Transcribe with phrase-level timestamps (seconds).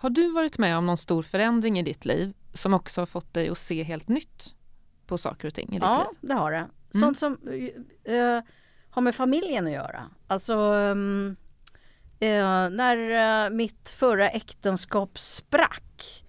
[0.00, 3.34] Har du varit med om någon stor förändring i ditt liv som också har fått
[3.34, 4.54] dig att se helt nytt
[5.06, 6.18] på saker och ting i ditt ja, liv?
[6.20, 6.56] Ja, det har det.
[6.56, 6.70] Mm.
[6.92, 7.32] Sånt som
[8.08, 8.40] uh,
[8.90, 10.10] har med familjen att göra.
[10.26, 10.94] Alltså uh,
[12.70, 12.96] när
[13.46, 16.24] uh, mitt förra äktenskap sprack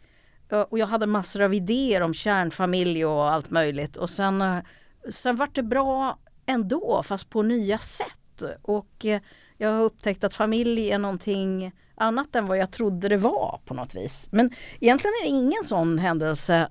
[0.70, 4.44] och jag hade massor av idéer om kärnfamilj och allt möjligt och sen,
[5.10, 8.44] sen vart det bra ändå fast på nya sätt.
[8.62, 9.06] Och
[9.62, 13.74] jag har upptäckt att familj är någonting annat än vad jag trodde det var på
[13.74, 14.30] något vis.
[14.32, 16.70] Men egentligen är det ingen sån händelse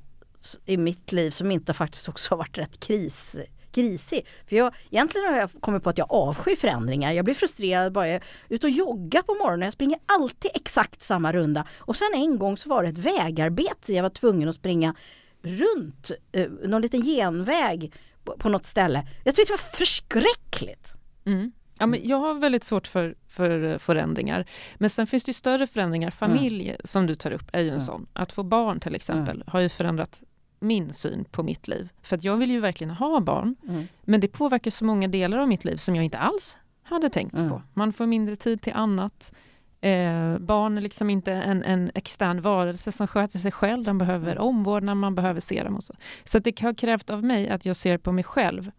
[0.67, 3.37] i mitt liv som inte faktiskt också har varit rätt kris,
[3.73, 4.27] krisig.
[4.48, 7.12] För jag, egentligen har jag kommit på att jag avskyr förändringar.
[7.12, 9.67] Jag blir frustrerad bara jag är ute och joggar på morgonen.
[9.67, 11.67] Jag springer alltid exakt samma runda.
[11.79, 13.93] Och sen en gång så var det ett vägarbete.
[13.95, 14.95] Jag var tvungen att springa
[15.43, 17.93] runt eh, någon liten genväg
[18.25, 19.07] på, på något ställe.
[19.25, 20.93] Jag tyckte det var förskräckligt.
[21.27, 21.53] Mm.
[21.80, 24.45] Ja, men jag har väldigt svårt för, för förändringar.
[24.79, 26.11] Men sen finns det ju större förändringar.
[26.11, 26.80] Familj mm.
[26.84, 27.87] som du tar upp är ju en mm.
[27.87, 28.06] sån.
[28.12, 29.47] Att få barn till exempel mm.
[29.47, 30.20] har ju förändrat
[30.59, 31.89] min syn på mitt liv.
[32.03, 33.56] För att jag vill ju verkligen ha barn.
[33.69, 33.89] Mm.
[34.03, 37.36] Men det påverkar så många delar av mitt liv som jag inte alls hade tänkt
[37.36, 37.45] på.
[37.45, 37.62] Mm.
[37.75, 39.34] Man får mindre tid till annat.
[39.81, 43.84] Eh, barn är liksom inte en, en extern varelse som sköter sig själv.
[43.84, 44.45] Den behöver mm.
[44.45, 45.95] omvårdnad, man behöver se dem och så.
[46.25, 48.70] Så det har krävt av mig att jag ser på mig själv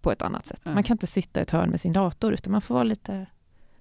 [0.00, 0.66] på ett annat sätt.
[0.66, 0.74] Mm.
[0.74, 3.26] Man kan inte sitta i ett hörn med sin dator utan man får vara lite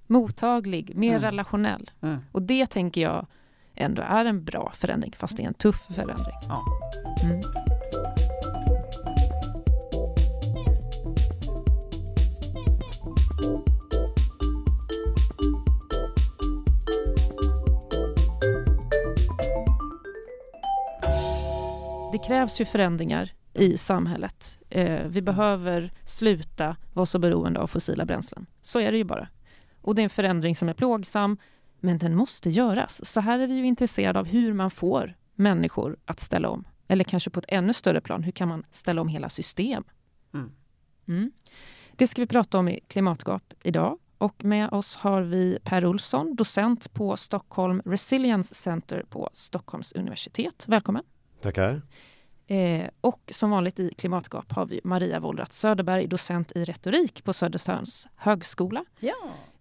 [0.08, 1.22] mottaglig, mer mm.
[1.22, 1.92] relationell.
[2.02, 2.20] Mm.
[2.32, 3.28] Och det tänker jag
[3.76, 6.36] ändå är en bra förändring fast det är en tuff förändring.
[6.48, 6.64] Ja.
[7.24, 7.42] Mm.
[22.12, 24.57] Det krävs ju förändringar i samhället.
[24.70, 28.46] Eh, vi behöver sluta vara så beroende av fossila bränslen.
[28.62, 29.28] Så är det ju bara.
[29.82, 31.38] Och det är en förändring som är plågsam,
[31.80, 33.06] men den måste göras.
[33.06, 36.68] Så här är vi ju intresserade av hur man får människor att ställa om.
[36.88, 39.84] Eller kanske på ett ännu större plan, hur kan man ställa om hela system?
[40.34, 40.52] Mm.
[41.08, 41.32] Mm.
[41.96, 43.98] Det ska vi prata om i Klimatgap idag.
[44.18, 50.66] Och med oss har vi Per Olsson, docent på Stockholm Resilience Center på Stockholms universitet.
[50.68, 51.04] Välkommen!
[51.42, 51.82] Tackar!
[52.48, 57.34] Eh, och som vanligt i Klimatgap har vi Maria Wollratz Söderberg, docent i retorik på
[57.34, 58.86] Södertörns högskola.
[59.00, 59.16] Ja.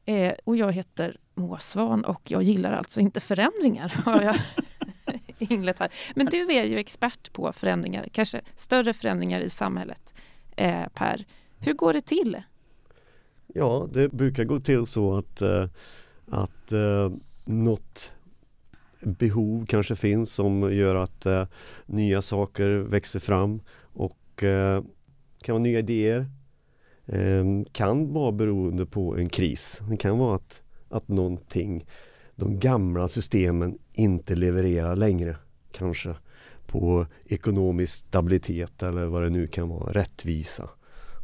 [0.05, 3.89] Eh, och jag heter Moa Svan och jag gillar alltså inte förändringar.
[4.05, 4.37] Har jag
[5.39, 5.93] inlett här.
[6.15, 10.15] Men du är ju expert på förändringar, kanske större förändringar i samhället.
[10.57, 11.27] Eh, per,
[11.59, 12.43] hur går det till?
[13.47, 15.69] Ja, det brukar gå till så att, eh,
[16.31, 17.13] att eh,
[17.45, 18.16] något
[19.06, 21.47] behov kanske finns som gör att eh,
[21.87, 24.83] nya saker växer fram och eh,
[25.43, 26.27] kan vara nya idéer.
[27.06, 29.83] Eh, kan vara beroende på en kris.
[29.91, 31.87] Det kan vara att, att någonting,
[32.34, 35.37] de gamla systemen inte levererar längre
[35.73, 36.15] kanske
[36.67, 40.71] på ekonomisk stabilitet eller vad det nu kan vara, rättvisa,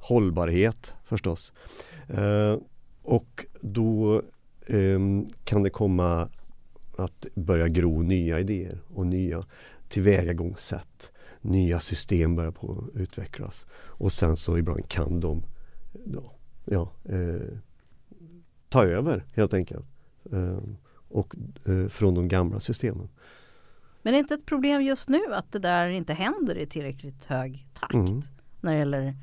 [0.03, 1.53] hållbarhet förstås.
[2.09, 2.56] Eh,
[3.03, 4.22] och då
[4.66, 4.99] eh,
[5.44, 6.28] kan det komma
[6.97, 9.47] att börja gro nya idéer och nya
[9.88, 11.10] tillvägagångssätt.
[11.41, 13.66] Nya system börjar på utvecklas.
[13.72, 15.42] Och sen så ibland kan de
[16.04, 17.58] ja, ja, eh,
[18.69, 19.86] ta över helt enkelt.
[20.32, 20.58] Eh,
[21.08, 23.08] och eh, från de gamla systemen.
[24.02, 27.25] Men är det inte ett problem just nu att det där inte händer i tillräckligt
[27.25, 28.22] hög takt mm.
[28.60, 29.16] när det gäller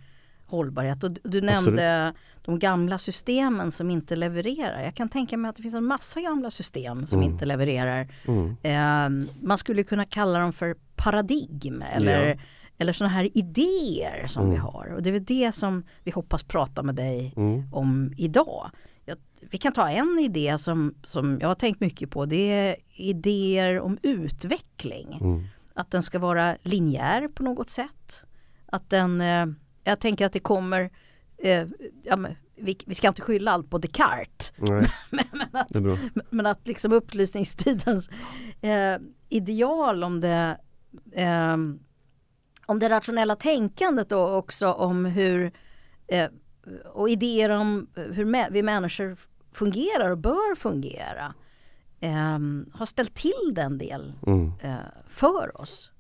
[0.50, 1.04] hållbarhet.
[1.04, 2.46] Och du nämnde Absolut.
[2.46, 4.84] de gamla systemen som inte levererar.
[4.84, 7.32] Jag kan tänka mig att det finns en massa gamla system som mm.
[7.32, 8.08] inte levererar.
[8.28, 8.56] Mm.
[8.64, 12.36] Eh, man skulle kunna kalla dem för paradigm eller, ja.
[12.78, 14.54] eller sådana här idéer som mm.
[14.54, 14.94] vi har.
[14.96, 17.74] Och det är väl det som vi hoppas prata med dig mm.
[17.74, 18.70] om idag.
[19.06, 19.18] Jag,
[19.52, 22.26] vi kan ta en idé som, som jag har tänkt mycket på.
[22.26, 25.18] Det är idéer om utveckling.
[25.22, 25.48] Mm.
[25.74, 28.24] Att den ska vara linjär på något sätt.
[28.66, 29.46] Att den eh,
[29.84, 30.90] jag tänker att det kommer,
[31.38, 31.68] eh,
[32.04, 34.54] ja, men, vi, vi, ska inte skylla allt på Descartes.
[34.58, 34.86] men,
[35.32, 38.10] men, att, men att liksom upplysningstidens
[38.62, 38.98] eh,
[39.30, 40.58] ideal om det
[41.12, 41.58] eh,
[42.66, 45.52] om det rationella tänkandet och också om hur
[46.08, 46.30] eh,
[46.94, 49.18] och idéer om hur vi människor
[49.52, 51.34] fungerar och bör fungera
[52.00, 52.40] eh,
[52.74, 54.52] har ställt till den del mm.
[54.62, 54.78] eh,
[55.08, 55.92] för oss.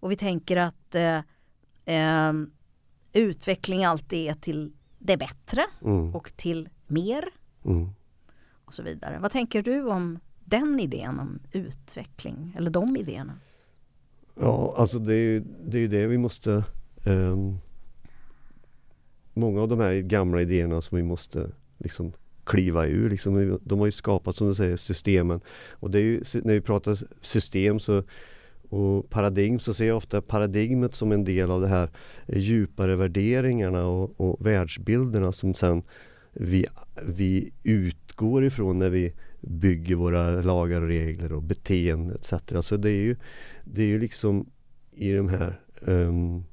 [0.00, 1.18] Och vi tänker att eh,
[1.84, 2.32] eh
[3.16, 6.14] utveckling alltid är till det bättre mm.
[6.14, 7.24] och till mer.
[7.64, 7.88] Mm.
[8.64, 9.18] Och så vidare.
[9.18, 13.38] Vad tänker du om den idén om utveckling eller de idéerna?
[14.34, 16.64] Ja, alltså det är det, är det vi måste
[17.06, 17.58] um,
[19.38, 22.12] Många av de här gamla idéerna som vi måste liksom
[22.44, 23.10] kliva ur.
[23.10, 23.58] Liksom.
[23.62, 25.40] De har ju skapat, som du säger, systemen.
[25.70, 28.02] Och det är ju, när vi pratar system så
[28.70, 31.90] och paradigm så ser jag ofta paradigmet som en del av de här
[32.26, 35.82] eh, djupare värderingarna och, och världsbilderna som sen
[36.32, 36.66] vi,
[37.02, 42.66] vi utgår ifrån när vi bygger våra lagar och regler och beteende etc.
[42.66, 43.16] Så det är ju,
[43.64, 44.50] det är ju liksom
[44.92, 46.44] i de här um,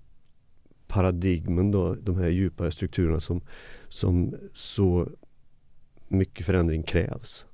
[0.87, 3.41] paradigmen då, de här djupare strukturerna som,
[3.89, 5.09] som så
[6.07, 7.45] mycket förändring krävs.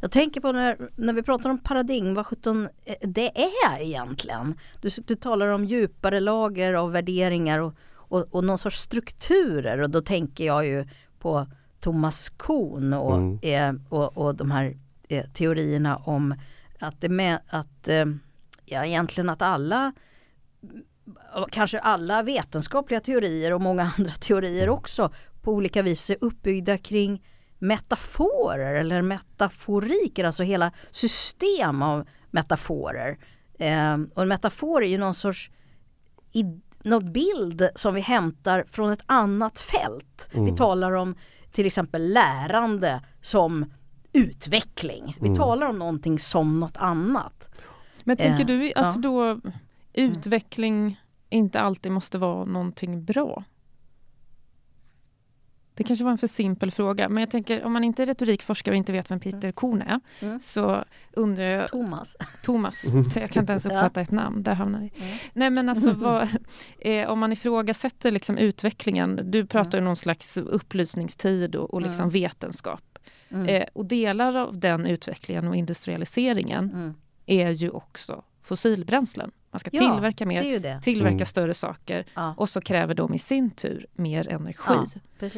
[0.00, 2.68] Jag tänker på när, när vi pratar om paradigm, vad sjutton
[3.00, 4.58] det är egentligen.
[4.80, 9.90] Du, du talar om djupare lager av värderingar och, och, och någon sorts strukturer och
[9.90, 10.86] då tänker jag ju
[11.18, 11.46] på
[11.80, 13.38] Thomas Kuhn och, mm.
[13.42, 14.76] eh, och, och de här
[15.08, 16.34] eh, teorierna om
[16.78, 18.06] att, det med, att eh,
[18.64, 19.92] ja, egentligen att alla
[21.50, 24.74] kanske alla vetenskapliga teorier och många andra teorier mm.
[24.74, 25.12] också
[25.42, 27.22] på olika vis är uppbyggda kring
[27.62, 33.18] metaforer eller metaforiker, alltså hela system av metaforer.
[33.58, 35.50] Eh, och en metafor är ju någon sorts
[36.32, 36.44] i,
[36.82, 40.30] någon bild som vi hämtar från ett annat fält.
[40.32, 40.46] Mm.
[40.46, 41.14] Vi talar om
[41.52, 43.72] till exempel lärande som
[44.12, 45.16] utveckling.
[45.20, 45.38] Vi mm.
[45.38, 47.60] talar om någonting som något annat.
[48.04, 49.00] Men tänker eh, du att ja.
[49.00, 49.40] då
[49.92, 51.00] utveckling
[51.30, 53.44] inte alltid måste vara någonting bra?
[55.74, 58.72] Det kanske var en för simpel fråga, men jag tänker om man inte är retorikforskare
[58.72, 59.52] och inte vet vem Peter mm.
[59.52, 60.40] Korn är, mm.
[60.40, 61.68] så undrar jag...
[61.68, 62.16] Thomas.
[62.42, 62.84] Thomas,
[63.16, 64.02] jag kan inte ens uppfatta ja.
[64.02, 64.92] ett namn, där hamnar vi.
[65.04, 65.16] Mm.
[65.32, 66.28] Nej men alltså vad,
[66.78, 69.78] eh, om man ifrågasätter liksom utvecklingen, du pratar mm.
[69.78, 72.10] om någon slags upplysningstid och, och liksom mm.
[72.10, 72.98] vetenskap.
[73.28, 73.46] Mm.
[73.46, 76.94] Eh, och delar av den utvecklingen och industrialiseringen mm.
[77.26, 79.30] är ju också fossilbränslen.
[79.52, 81.26] Man ska ja, tillverka mer, tillverka mm.
[81.26, 82.34] större saker ja.
[82.36, 85.00] och så kräver de i sin tur mer energi.
[85.20, 85.28] Ja,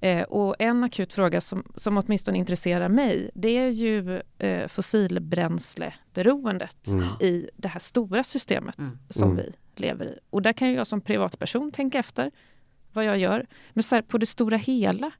[0.00, 6.86] eh, och en akut fråga som, som åtminstone intresserar mig det är ju eh, fossilbränsleberoendet
[6.86, 7.08] mm.
[7.20, 8.98] i det här stora systemet mm.
[9.08, 9.44] som mm.
[9.44, 10.18] vi lever i.
[10.30, 12.30] Och där kan jag som privatperson tänka efter
[12.92, 13.46] vad jag gör.
[13.72, 15.10] Men så här, på det stora hela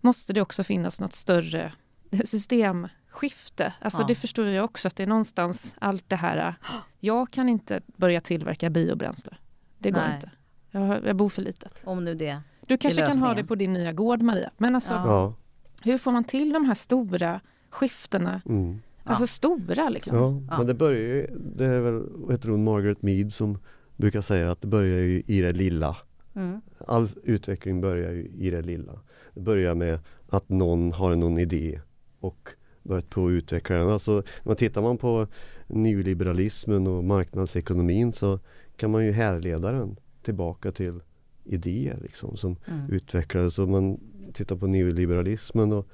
[0.00, 1.72] måste det också finnas något större
[2.24, 3.74] system skifte.
[3.80, 4.06] Alltså ja.
[4.06, 6.54] det förstår jag också att det är någonstans allt det här.
[7.00, 9.36] Jag kan inte börja tillverka biobränsle.
[9.78, 10.14] Det går Nej.
[10.14, 10.30] inte.
[10.70, 11.82] Jag, jag bor för litet.
[11.84, 14.50] Om nu det Du kanske kan ha det på din nya gård Maria.
[14.58, 15.34] Men alltså ja.
[15.82, 17.40] hur får man till de här stora
[17.70, 18.42] skiftena?
[18.46, 18.80] Mm.
[19.04, 20.46] Alltså stora liksom.
[20.50, 21.26] Ja, men det börjar ju,
[21.56, 23.58] det är väl, vad heter hon, Margaret Mead som
[23.96, 25.96] brukar säga att det börjar ju i det lilla.
[26.34, 26.60] Mm.
[26.86, 28.92] All utveckling börjar ju i det lilla.
[29.34, 29.98] Det börjar med
[30.28, 31.80] att någon har någon idé
[32.20, 32.48] och
[32.82, 33.88] börjat på att utveckla den.
[33.88, 35.26] Alltså, när tittar man på
[35.66, 38.38] nyliberalismen och marknadsekonomin så
[38.76, 41.00] kan man ju härleda den tillbaka till
[41.44, 42.90] idéer liksom, som mm.
[42.90, 43.58] utvecklades.
[43.58, 44.00] Om man
[44.32, 45.88] tittar på nyliberalismen och,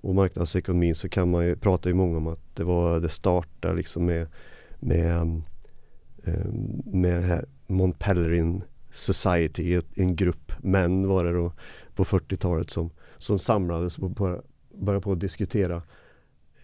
[0.00, 3.74] och marknadsekonomin så kan man ju, pratar ju många om att det var det startade
[3.74, 4.26] liksom med,
[4.80, 5.42] med,
[6.24, 6.52] eh,
[6.84, 11.52] med det här Mont Pelerin Society, en grupp män var det då
[11.94, 14.10] på 40-talet som, som samlades och
[14.74, 15.82] började på att diskutera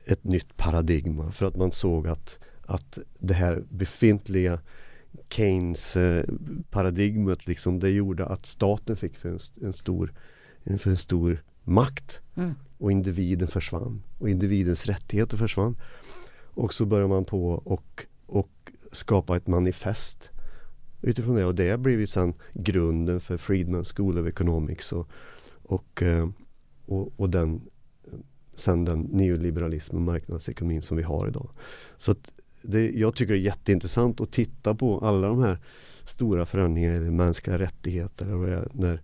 [0.06, 4.60] ett nytt paradigma för att man såg att, att det här befintliga
[5.28, 6.24] Keynes eh,
[6.70, 10.12] paradigmet liksom, det gjorde att staten fick för en, en stor,
[10.64, 12.54] en, för en stor makt mm.
[12.78, 15.76] och individen försvann och individens rättigheter försvann.
[16.54, 20.30] Och så började man på och, och skapa ett manifest
[21.02, 25.08] utifrån det och det blev ju sen grunden för Friedman School of Economics och,
[25.62, 26.28] och, eh,
[26.86, 27.60] och, och den
[28.56, 31.48] sen den neoliberalism och marknadsekonomin som vi har idag.
[31.96, 32.14] Så
[32.62, 35.58] det, jag tycker det är jätteintressant att titta på alla de här
[36.04, 38.34] stora förändringarna i mänskliga rättigheter.
[38.34, 39.00] Och när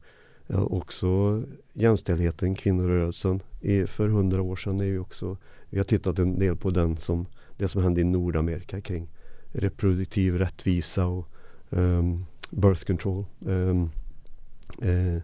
[0.47, 1.43] ja, också
[1.73, 3.41] jämställdheten, kvinnorörelsen
[3.87, 5.37] för hundra år sedan är ju också
[5.71, 7.27] Vi har tittat en del på den som
[7.57, 9.09] det som hände i Nordamerika kring
[9.53, 11.29] reproduktiv rättvisa och
[11.71, 13.91] um, birth control, um,
[14.83, 15.23] eh,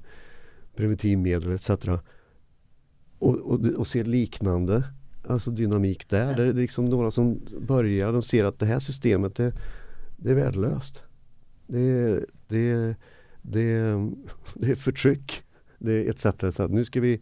[0.77, 1.71] preventivmedel etc
[3.19, 4.85] och, och, och ser liknande
[5.29, 6.31] alltså dynamik där.
[6.31, 6.37] Ja.
[6.37, 9.53] Det är liksom några som börjar, de ser att det här systemet det,
[10.17, 11.03] det är värdelöst.
[11.67, 12.95] Det är, det,
[13.43, 14.11] det,
[14.55, 15.43] det är förtryck.
[15.79, 17.21] Det är ett sätt att nu, ska vi,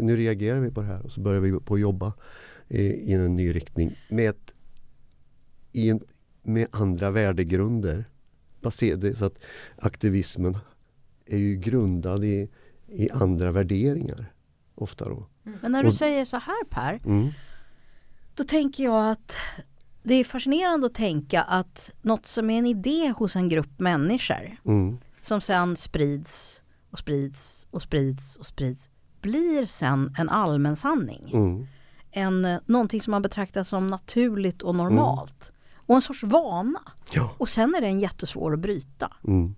[0.00, 2.12] nu reagerar vi på det här och så börjar vi på att jobba
[2.68, 4.52] i, i en ny riktning med, ett,
[5.72, 6.00] i en,
[6.42, 8.04] med andra värdegrunder.
[8.60, 9.38] Baserade, så att
[9.76, 10.58] aktivismen
[11.26, 12.48] är ju grundad i,
[12.86, 14.32] i andra värderingar
[14.76, 15.26] ofta då.
[15.46, 15.58] Mm.
[15.62, 17.30] Men när du och, säger så här Per, mm.
[18.34, 19.36] då tänker jag att
[20.02, 24.56] det är fascinerande att tänka att något som är en idé hos en grupp människor
[24.64, 24.98] mm.
[25.20, 28.90] som sen sprids och sprids och sprids och sprids
[29.20, 31.30] blir sen en allmän sanning.
[31.32, 31.66] Mm.
[32.10, 35.52] En, eh, någonting som man betraktar som naturligt och normalt.
[35.74, 36.82] Och en sorts vana.
[37.12, 37.34] Ja.
[37.38, 39.12] Och sen är den jättesvår att bryta.
[39.24, 39.54] Mm.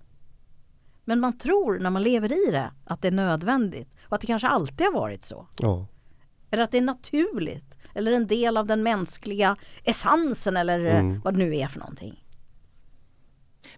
[1.08, 4.26] Men man tror när man lever i det att det är nödvändigt och att det
[4.26, 5.46] kanske alltid har varit så.
[5.58, 5.86] Ja.
[6.50, 11.20] Eller att det är naturligt eller en del av den mänskliga essensen eller eh, Mm.
[11.20, 12.24] vad det nu är för någonting.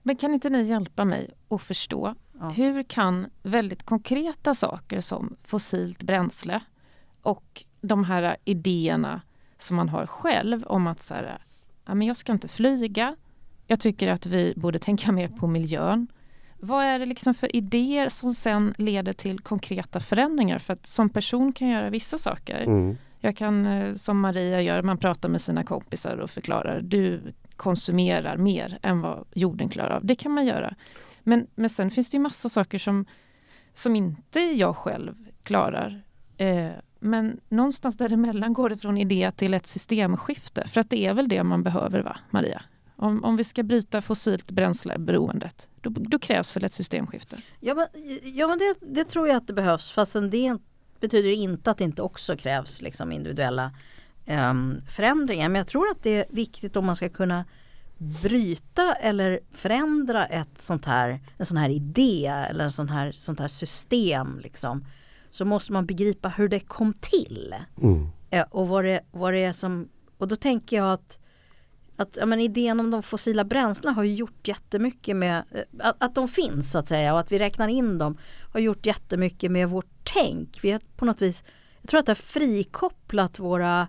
[0.02, 2.48] Men kan inte ni hjälpa mig att förstå Ja.
[2.48, 6.60] hur kan väldigt konkreta saker som fossilt bränsle
[7.22, 9.22] och de här idéerna
[9.58, 11.42] som man har själv om att så här,
[11.86, 13.16] ja, men jag ska inte flyga.
[13.66, 16.06] Jag tycker att vi borde tänka mer på miljön.
[16.62, 20.58] Vad är det liksom för idéer som sen leder till konkreta förändringar?
[20.58, 22.62] För att som person kan jag göra vissa saker.
[22.62, 22.96] Mm.
[23.20, 28.36] Jag kan, eh, som Maria gör, man pratar med sina kompisar och förklarar du konsumerar
[28.36, 30.06] mer än vad jorden klarar av.
[30.06, 30.74] Det kan man göra.
[31.20, 33.06] Men, men sen finns det ju massa saker som,
[33.74, 36.02] som inte jag själv klarar.
[36.36, 40.68] Eh, men någonstans däremellan går det från idé till ett systemskifte.
[40.68, 42.62] För att det är väl det man behöver, va, Maria?
[43.02, 47.36] Om, om vi ska bryta fossilt bränsleberoendet, då, då krävs väl ett systemskifte?
[47.60, 47.86] Ja men,
[48.34, 50.56] ja, men det, det tror jag att det behövs fastän det
[51.00, 53.72] betyder inte att det inte också krävs liksom individuella
[54.24, 55.48] em, förändringar.
[55.48, 57.44] Men jag tror att det är viktigt om man ska kunna
[58.22, 63.40] bryta eller förändra ett sånt här, en sån här idé eller en sån här, sånt
[63.40, 64.38] här system.
[64.38, 64.84] Liksom,
[65.30, 67.54] så måste man begripa hur det kom till.
[67.82, 68.08] Mm.
[68.30, 69.88] Eh, och vad det, vad det är som,
[70.18, 71.19] och då tänker jag att
[72.00, 75.96] att ja, men idén om de fossila bränslena har ju gjort jättemycket med eh, att,
[75.98, 78.18] att de finns så att säga och att vi räknar in dem
[78.52, 80.58] har gjort jättemycket med vårt tänk.
[80.62, 81.44] Vi har på något vis,
[81.80, 83.88] jag tror att det har frikopplat våra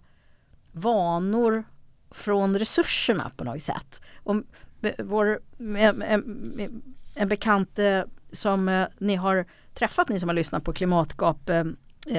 [0.72, 1.64] vanor
[2.12, 4.02] från resurserna på något sätt.
[4.24, 4.46] Om,
[4.82, 6.82] eh, vår, en, en,
[7.16, 7.80] en bekant
[8.32, 11.50] som ni har träffat, ni som har lyssnat på Klimatgap,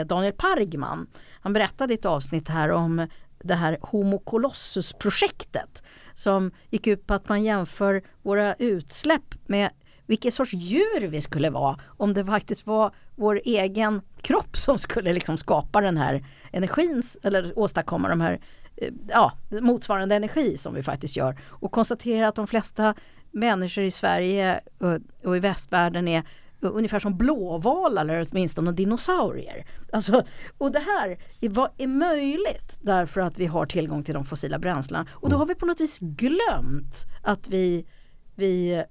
[0.07, 1.07] Daniel Pargman.
[1.41, 3.07] Han berättade i ett avsnitt här om
[3.45, 5.83] det här Homo Colossus-projektet
[6.15, 9.71] som gick ut på att man jämför våra utsläpp med
[10.07, 15.13] vilket sorts djur vi skulle vara om det faktiskt var vår egen kropp som skulle
[15.13, 18.41] liksom skapa den här energin eller åstadkomma de här
[18.77, 21.37] eh, ja, motsvarande energi som vi faktiskt gör.
[21.49, 22.95] Och konstatera att de flesta
[23.31, 26.25] människor i Sverige eh, och i västvärlden är
[26.63, 29.67] ungefär som blåvalar eller åtminstone dinosaurier.
[29.93, 30.25] Alltså,
[30.59, 34.59] och det här är, vad är möjligt därför att vi har tillgång till de fossila
[34.59, 35.07] bränslena.
[35.13, 37.87] Och då har vi på något vis glömt att vi,
[38.35, 38.85] vi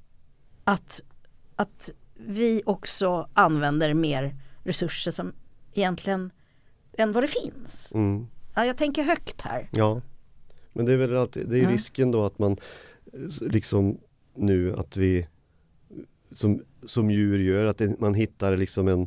[0.64, 1.02] att,
[1.56, 5.34] att vi också använder mer resurser som
[5.74, 6.32] egentligen
[6.98, 7.92] än vad det finns.
[7.94, 8.28] Mm.
[8.56, 9.70] Ja, jag tänker högt här.
[9.72, 10.02] Ja,
[10.74, 11.70] men det är väl alltid, det är Ja.
[11.70, 12.58] risken då att man
[13.42, 13.98] liksom
[14.36, 15.28] nu att vi
[16.32, 19.02] som, som djur gör, att man hittar liksom en,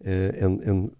[0.00, 0.90] eh, en, en,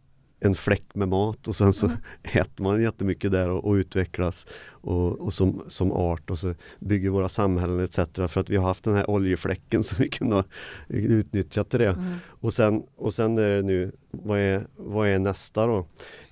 [0.40, 1.86] en fläck med mat och sen så
[2.22, 7.10] äter man jättemycket där och, och utvecklas och, och som, som art och så bygger
[7.10, 7.98] våra samhällen etc.
[8.14, 10.44] för att vi har haft den här oljefläcken som vi kunde ha
[10.88, 11.88] utnyttjat till det.
[11.88, 12.14] Mm.
[12.24, 15.86] Och sen, och sen är det nu, vad är, vad är nästa då?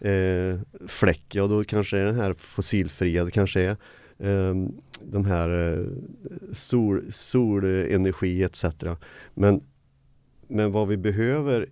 [0.08, 3.76] Eh, fläck, ja då kanske är den här fossilfria, det kanske är
[4.18, 4.54] eh,
[5.02, 5.86] de här eh,
[6.52, 8.64] sol, solenergi etc.
[9.34, 9.60] Men,
[10.54, 11.68] men vad vi behöver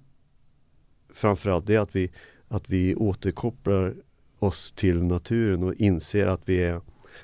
[1.14, 2.10] framförallt är att vi,
[2.48, 3.94] att vi återkopplar
[4.38, 6.80] oss till naturen och inser att vi är,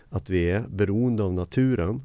[0.08, 2.02] att vi är beroende av naturen.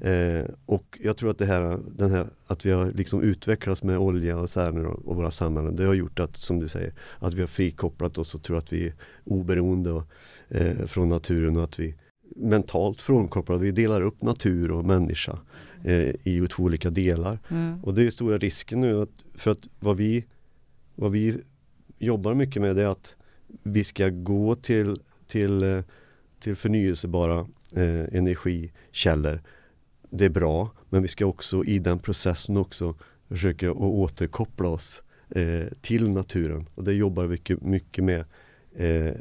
[0.00, 3.98] Eh, och jag tror att det här, den här, att vi har liksom utvecklats med
[3.98, 5.76] olja och så här och våra samhällen.
[5.76, 8.72] Det har gjort att, som du säger, att vi har frikopplat oss och tror att
[8.72, 10.06] vi är oberoende och,
[10.48, 11.94] eh, från naturen och att vi
[12.36, 13.60] mentalt frånkopplade.
[13.60, 15.38] Vi delar upp natur och människa
[15.84, 17.38] eh, i två olika delar.
[17.48, 17.84] Mm.
[17.84, 20.24] Och det är stora risken nu att, för att vad vi,
[20.94, 21.40] vad vi
[21.98, 23.16] jobbar mycket med är att
[23.62, 25.82] vi ska gå till, till, eh,
[26.40, 27.38] till förnyelsebara
[27.76, 29.40] eh, energikällor.
[30.10, 32.94] Det är bra, men vi ska också i den processen också
[33.28, 36.68] försöka att återkoppla oss eh, till naturen.
[36.74, 38.24] Och det jobbar vi mycket, mycket med
[38.76, 39.14] eh,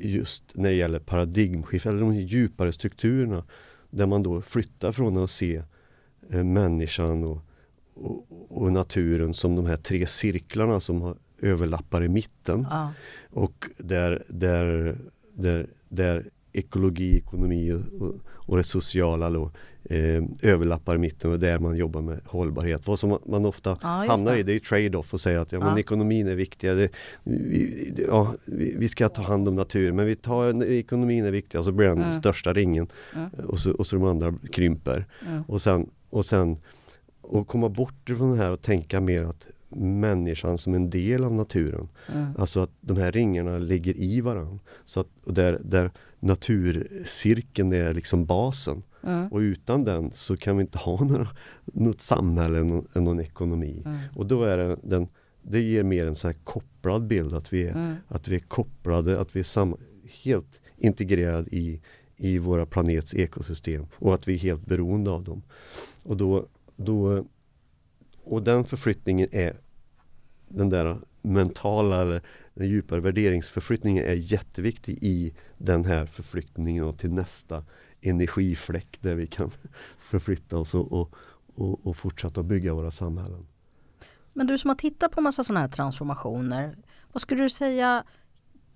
[0.00, 3.44] just när det gäller paradigmskifte eller de djupare strukturerna.
[3.90, 5.62] Där man då flyttar från att se
[6.30, 7.38] eh, människan och,
[7.94, 12.66] och, och naturen som de här tre cirklarna som har, överlappar i mitten.
[12.70, 12.92] Ja.
[13.30, 14.98] Och där, där,
[15.34, 19.50] där, där ekologi, ekonomi och, och, och det sociala då,
[19.84, 22.86] eh, överlappar i mitten och där man jobbar med hållbarhet.
[22.86, 24.38] Vad som man ofta Ja, hamnar det.
[24.38, 25.78] i det är trade-off och säga att ja, men Ja.
[25.78, 26.70] ekonomin är viktig.
[26.70, 26.88] Det,
[27.24, 31.64] vi, ja, vi, ska ta hand om naturen men vi tar, ekonomin är viktig och
[31.64, 32.12] så blir den Mm.
[32.12, 33.30] största ringen Mm.
[33.46, 35.06] och, så, och så de andra krymper.
[35.28, 35.42] Mm.
[35.42, 36.56] Och sen, och sen
[37.20, 39.46] och komma bort ifrån det här och tänka mer att
[39.76, 41.88] människan som en del av naturen.
[42.38, 44.58] Alltså att de här ringarna ligger i varandra.
[44.84, 48.82] Så att, där, där naturcirkeln är liksom basen.
[49.02, 49.28] Mm.
[49.28, 51.28] Och utan den så kan vi inte ha några,
[51.64, 53.82] något samhälle, någon, någon ekonomi.
[53.86, 53.98] Mm.
[54.14, 55.08] Och då är det den,
[55.42, 57.96] det ger mer en så här kopplad bild att vi är, mm.
[58.08, 59.76] att vi är kopplade, att vi är sam,
[60.24, 61.80] helt integrerade i,
[62.16, 65.42] i våra planets ekosystem och att vi är helt beroende av dem.
[66.04, 67.26] Och, då, då,
[68.24, 69.56] och den förflyttningen är
[70.48, 72.22] den där mentala eller
[72.54, 77.64] den djupare värderingsförflyttningen är jätteviktig i den här förflyttningen till nästa
[78.00, 79.50] energifläck där vi kan
[79.98, 81.14] förflytta oss och, och,
[81.54, 83.46] och, och fortsätta bygga våra samhällen.
[84.32, 86.76] Men du som har tittat på massa sådana här transformationer,
[87.12, 88.04] vad skulle du säga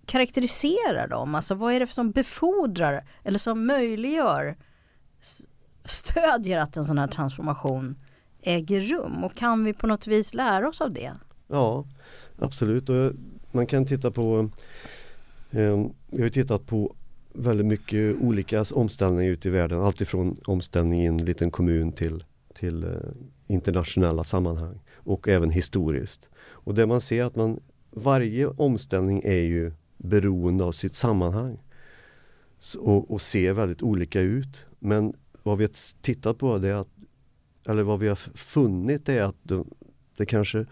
[0.06, 1.34] karaktäriserar dem?
[1.34, 4.56] Alltså vad är det som befordrar eller som möjliggör
[5.84, 7.96] stödjer att en sån här transformation
[8.42, 11.12] äger rum och kan vi på något vis lära oss av det?
[11.48, 11.84] Ja,
[12.38, 12.88] absolut.
[12.88, 13.12] Och
[13.52, 14.50] man kan titta på
[15.50, 16.94] eh, Vi har tittat på
[17.34, 19.80] väldigt mycket olika omställningar ute i världen.
[19.80, 22.24] Alltifrån omställning i en liten kommun till,
[22.54, 22.90] till eh,
[23.46, 26.28] internationella sammanhang och även historiskt.
[26.36, 27.60] Och det man ser att man
[27.90, 31.58] varje omställning är ju beroende av sitt sammanhang
[32.78, 34.66] och, och ser väldigt olika ut.
[34.78, 36.88] Men vad vi har tittat på det är att,
[37.66, 39.70] eller vad vi har funnit är att de,
[40.16, 40.66] det kanske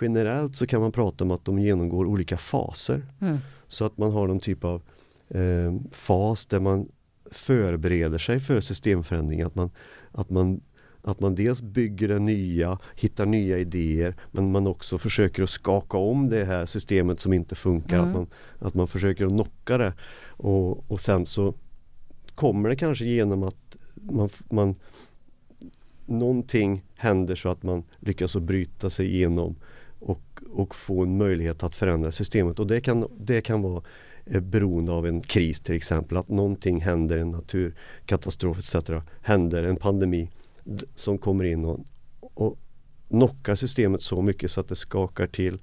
[0.00, 3.06] generellt så kan man prata om att de genomgår olika faser.
[3.20, 3.38] Mm.
[3.66, 4.82] Så att man har någon typ av
[5.28, 6.88] eh, fas där man
[7.30, 9.42] förbereder sig för systemförändring.
[9.42, 9.70] Att man,
[10.12, 10.60] att man
[11.06, 15.98] att man dels bygger det nya, hittar nya idéer men man också försöker att skaka
[15.98, 17.98] om det här systemet som inte funkar.
[17.98, 18.08] Mm.
[18.08, 18.26] Att, man,
[18.58, 19.92] att man försöker att knocka det.
[20.26, 21.54] Och, och sen så
[22.34, 24.74] kommer det kanske genom att man, man
[26.06, 29.56] någonting händer så att man lyckas att bryta sig igenom
[29.98, 32.58] och, och få en möjlighet att förändra systemet.
[32.58, 33.82] Och det kan, det kan vara
[34.26, 36.16] eh, beroende av en kris till exempel.
[36.16, 38.90] Att någonting händer, en naturkatastrof etc.
[39.22, 40.30] Händer, en pandemi
[40.94, 41.80] som kommer in och,
[42.20, 42.58] och
[43.08, 45.58] knockar systemet så mycket så att det skakar till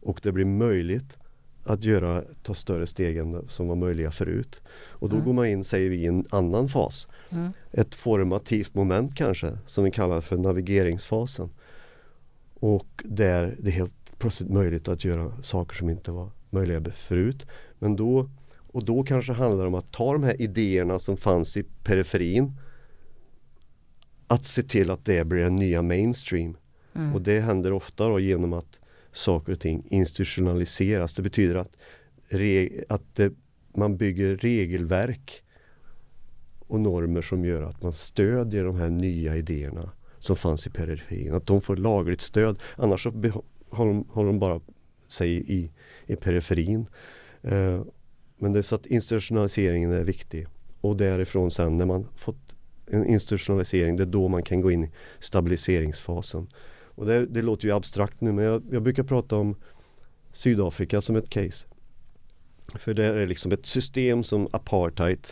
[0.00, 1.16] och det blir möjligt
[1.64, 4.62] att göra, ta större steg än som var möjliga förut.
[4.70, 5.26] Och då mm.
[5.26, 7.08] går man in, säger vi, i en annan fas.
[7.30, 7.52] Mm.
[7.72, 11.50] Ett formativt moment kanske, som vi kallar för navigeringsfasen.
[12.54, 17.46] Och där det är helt plötsligt möjligt att göra saker som inte var möjliga förut.
[17.82, 21.56] Men då, och då kanske handlar det om att ta de här idéerna som fanns
[21.56, 22.52] i periferin
[24.26, 26.56] att se till att det blir den nya mainstream.
[26.94, 27.14] Mm.
[27.14, 28.78] Och det händer ofta då genom att
[29.12, 31.14] saker och ting institutionaliseras.
[31.14, 31.76] Det betyder att,
[32.88, 33.32] att det,
[33.74, 35.42] man bygger regelverk
[36.66, 41.34] och normer som gör att man stödjer de här nya idéerna som fanns i periferin.
[41.34, 42.58] Att de får lagligt stöd.
[42.76, 43.10] Annars så
[43.70, 44.60] har de, de bara
[45.08, 45.72] sig i,
[46.06, 46.86] i periferin.
[47.42, 47.82] Eh,
[48.36, 50.46] men det är så att institutionaliseringen är viktig.
[50.80, 52.54] Och därifrån sen när man fått
[52.86, 56.48] en institutionalisering, det är då man kan gå in i stabiliseringsfasen.
[56.94, 59.56] Och det, det låter ju abstrakt nu men jag, jag, brukar prata om
[60.32, 61.66] Sydafrika som ett case.
[62.74, 65.26] För det är liksom ett system som apartheid.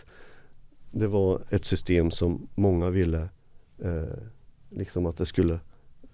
[0.91, 3.29] Det var ett system som många ville
[3.79, 4.19] eh,
[4.71, 5.55] liksom att det skulle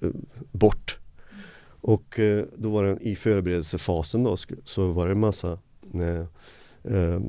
[0.00, 0.10] eh,
[0.52, 0.98] bort.
[1.80, 5.58] Och eh, då var det i förberedelsefasen då så var det en massa
[5.94, 6.26] eh,
[6.94, 7.20] eh,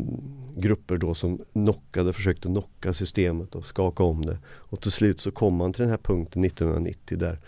[0.55, 4.39] grupper då som knockade, försökte knocka systemet och skaka om det.
[4.47, 7.39] Och till slut så kom man till den här punkten 1990 där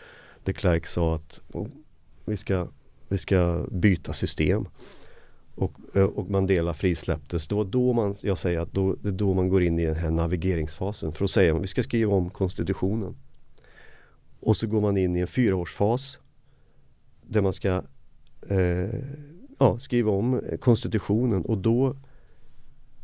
[0.43, 1.67] de Klerk sa att oh,
[2.26, 2.67] vi, ska,
[3.08, 4.67] vi ska byta system.
[5.56, 7.48] Och, eh, och Mandela frisläpptes.
[7.48, 9.86] Det var då man, jag säger att då, det är då man går in i
[9.86, 11.12] den här navigeringsfasen.
[11.12, 13.15] För då säger man vi ska skriva om konstitutionen.
[14.39, 16.19] Och så går man in i en fyraårsfas
[17.22, 17.84] där man ska
[18.48, 18.89] eh,
[19.60, 21.95] ja, skriva om konstitutionen och då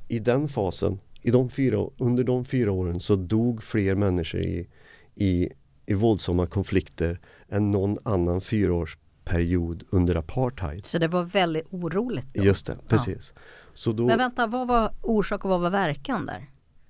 [0.07, 4.67] i den fasen, i de fyra, under de fyra åren så dog fler människor i,
[5.15, 5.49] i,
[5.85, 10.85] i våldsamma konflikter än någon annan fyraårsperiod under apartheid.
[10.85, 12.27] Så det var väldigt oroligt?
[12.33, 12.43] Då.
[12.43, 13.33] Just det, precis.
[13.35, 13.41] Ja.
[13.73, 16.49] Så då, Men vänta, vad var orsak och vad var verkan där?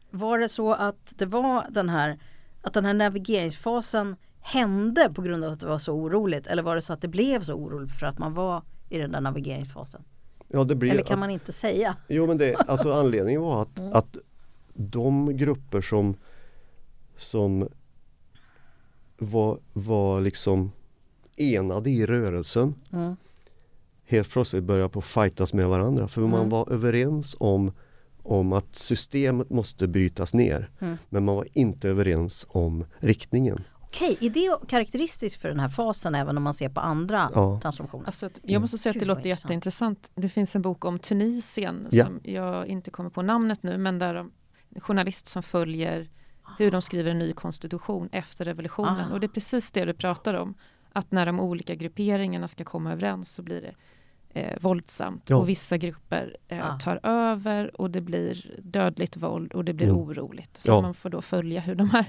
[0.09, 2.19] Var det så att det var den här
[2.61, 6.75] att den här navigeringsfasen hände på grund av att det var så oroligt eller var
[6.75, 8.63] det så att det blev så oroligt för att man var
[8.95, 10.01] i den där navigeringsfasen?
[10.47, 11.95] Ja, det blir, Eller kan man inte säga?
[12.07, 13.93] Jo men det, alltså anledningen var att, mm.
[13.93, 14.17] att
[14.73, 16.15] de grupper som,
[17.15, 17.67] som
[19.17, 20.71] var, var liksom
[21.37, 23.15] enade i rörelsen mm.
[24.05, 26.07] helt plötsligt började på fightas med varandra.
[26.07, 26.31] För mm.
[26.31, 27.71] man var överens om,
[28.23, 30.69] om att systemet måste brytas ner.
[30.79, 30.97] Mm.
[31.09, 33.63] Men man var inte överens om riktningen.
[33.95, 37.59] Okej, är det karaktäristiskt för den här fasen även om man ser på andra ja.
[37.61, 38.05] transformationer?
[38.05, 40.11] Alltså, jag måste säga att det låter jätteintressant.
[40.15, 42.05] Det finns en bok om Tunisien ja.
[42.05, 44.31] som jag inte kommer på namnet nu men där en
[44.81, 46.09] journalist som följer
[46.57, 49.11] hur de skriver en ny konstitution efter revolutionen.
[49.11, 49.13] Ah.
[49.13, 50.53] Och det är precis det du pratar om.
[50.93, 53.75] Att när de olika grupperingarna ska komma överens så blir det
[54.35, 55.35] eh, våldsamt ja.
[55.35, 56.79] och vissa grupper eh, ah.
[56.79, 59.97] tar över och det blir dödligt våld och det blir mm.
[59.97, 60.57] oroligt.
[60.57, 60.81] Så ja.
[60.81, 62.05] man får då följa hur de här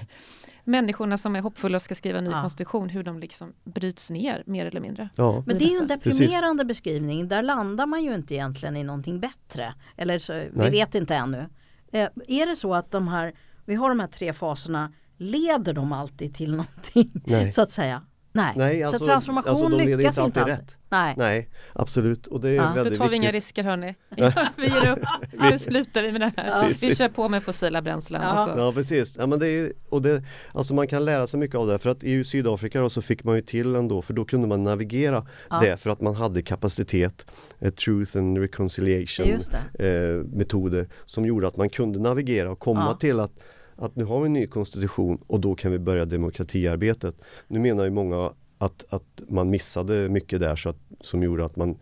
[0.63, 2.41] människorna som är hoppfulla och ska skriva en ny ah.
[2.41, 5.09] konstitution, hur de liksom bryts ner mer eller mindre.
[5.15, 5.43] Ja.
[5.45, 6.67] Men det är ju en deprimerande Precis.
[6.67, 7.27] beskrivning.
[7.27, 9.73] Där landar man ju inte egentligen i någonting bättre.
[9.97, 11.49] Eller så, vi vet inte ännu.
[11.91, 13.33] Eh, är det så att de här,
[13.65, 17.21] vi har de här tre faserna, leder de alltid till någonting?
[17.25, 17.51] Nej.
[17.51, 18.01] Så att säga.
[18.31, 20.53] Nej, Nej alltså, så transformation alltså, de lyckas inte alltid.
[20.53, 20.76] Rätt.
[20.89, 21.13] Nej.
[21.17, 22.27] Nej, absolut.
[22.27, 22.73] Och det är ja.
[22.73, 23.23] väldigt Då tar vi viktigt.
[23.23, 23.95] inga risker hörni.
[24.57, 24.99] vi ger upp.
[25.51, 26.47] Nu slutar vi med det här.
[26.47, 26.73] Ja.
[26.81, 28.21] Vi kör på med fossila bränslen.
[28.21, 29.15] Ja, ja precis.
[29.19, 31.79] Ja, men det är, och det, alltså man kan lära sig mycket av det.
[31.79, 34.63] För att i Sydafrika då, så fick man ju till ändå, för då kunde man
[34.63, 35.59] navigera ja.
[35.59, 37.25] det för att man hade kapacitet,
[37.59, 39.39] eh, Truth and Reconciliation
[39.79, 39.87] eh,
[40.33, 43.31] metoder som gjorde att man kunde navigera och komma till att
[43.77, 47.15] att nu har vi en ny konstitution och då kan vi börja demokratiarbetet.
[47.47, 51.55] Nu menar ju många att, att man missade mycket där så att, som gjorde att
[51.55, 51.77] man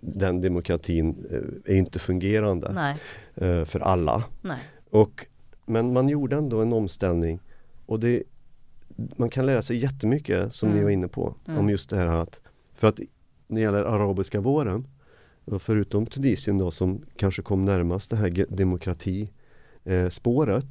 [0.00, 2.96] den demokratin eh, är inte fungerande Nej.
[3.34, 4.24] Eh, för alla.
[4.40, 4.60] Nej.
[4.90, 5.26] Och,
[5.66, 7.40] men man gjorde ändå en omställning
[7.86, 8.22] och det,
[8.96, 10.78] man kan lära sig jättemycket som mm.
[10.78, 11.60] ni var inne på mm.
[11.60, 12.40] om just det här att
[12.74, 12.98] för att
[13.46, 14.86] när det gäller arabiska våren
[15.58, 20.70] förutom Tunisien då som kanske kom närmast det här demokratispåret eh,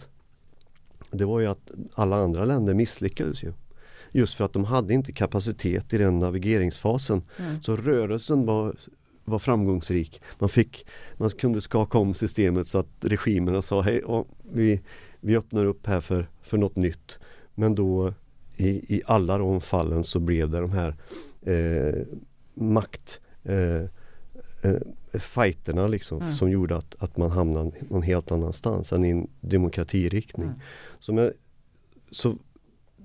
[1.11, 3.53] det var ju att alla andra länder misslyckades ju.
[4.11, 7.21] Just för att de hade inte kapacitet i den navigeringsfasen.
[7.37, 7.61] Mm.
[7.61, 8.75] Så rörelsen var,
[9.25, 10.21] var framgångsrik.
[10.39, 14.01] Man, fick, man kunde skaka om systemet så att regimerna sa hej,
[14.51, 14.81] vi,
[15.19, 17.19] vi öppnar upp här för, för något nytt.
[17.55, 18.13] Men då
[18.57, 20.95] i, i alla de fallen så blev det de här
[21.41, 22.05] eh,
[22.53, 23.81] makt eh,
[24.61, 24.81] eh,
[25.13, 26.33] fighterna liksom mm.
[26.33, 30.47] som gjorde att, att man hamnade någon helt annanstans än i en demokratiriktning.
[30.47, 30.59] Mm.
[30.99, 31.33] Så, med,
[32.11, 32.35] så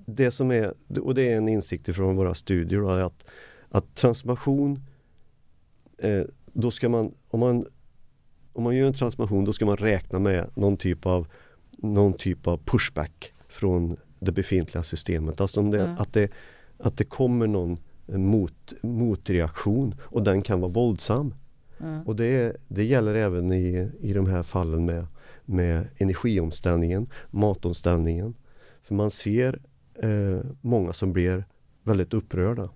[0.05, 3.25] det som är, och det är en insikt ifrån våra studier, då, att,
[3.69, 4.79] att transformation
[5.97, 7.65] eh, då ska man, om man
[8.53, 11.27] om man gör en transformation då ska man räkna med någon typ av
[11.71, 15.41] någon typ av pushback från det befintliga systemet.
[15.41, 15.97] Alltså det, mm.
[15.97, 16.31] att, det,
[16.77, 21.33] att det kommer någon mot, motreaktion och den kan vara våldsam.
[21.79, 22.01] Mm.
[22.01, 25.07] Och det, det gäller även i, i de här fallen med,
[25.45, 28.33] med energiomställningen, matomställningen.
[28.83, 29.59] För man ser
[29.95, 31.45] eh, många som blir
[31.83, 32.69] väldigt upprörda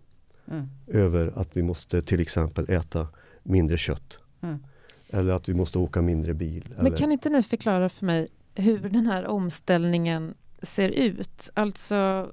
[0.48, 0.70] mm.
[0.88, 3.08] över att vi måste till exempel äta
[3.44, 4.20] mindre kött.
[4.42, 4.64] Mm.
[5.10, 6.76] Eller att vi måste åka mindre bil.
[6.82, 11.50] Men kan inte ni förklara för mig hur den här omställningen ser ut?
[11.54, 12.32] Alltså,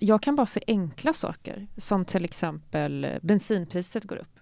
[0.00, 4.38] jag kan bara se enkla saker som till exempel bensinpriset går upp.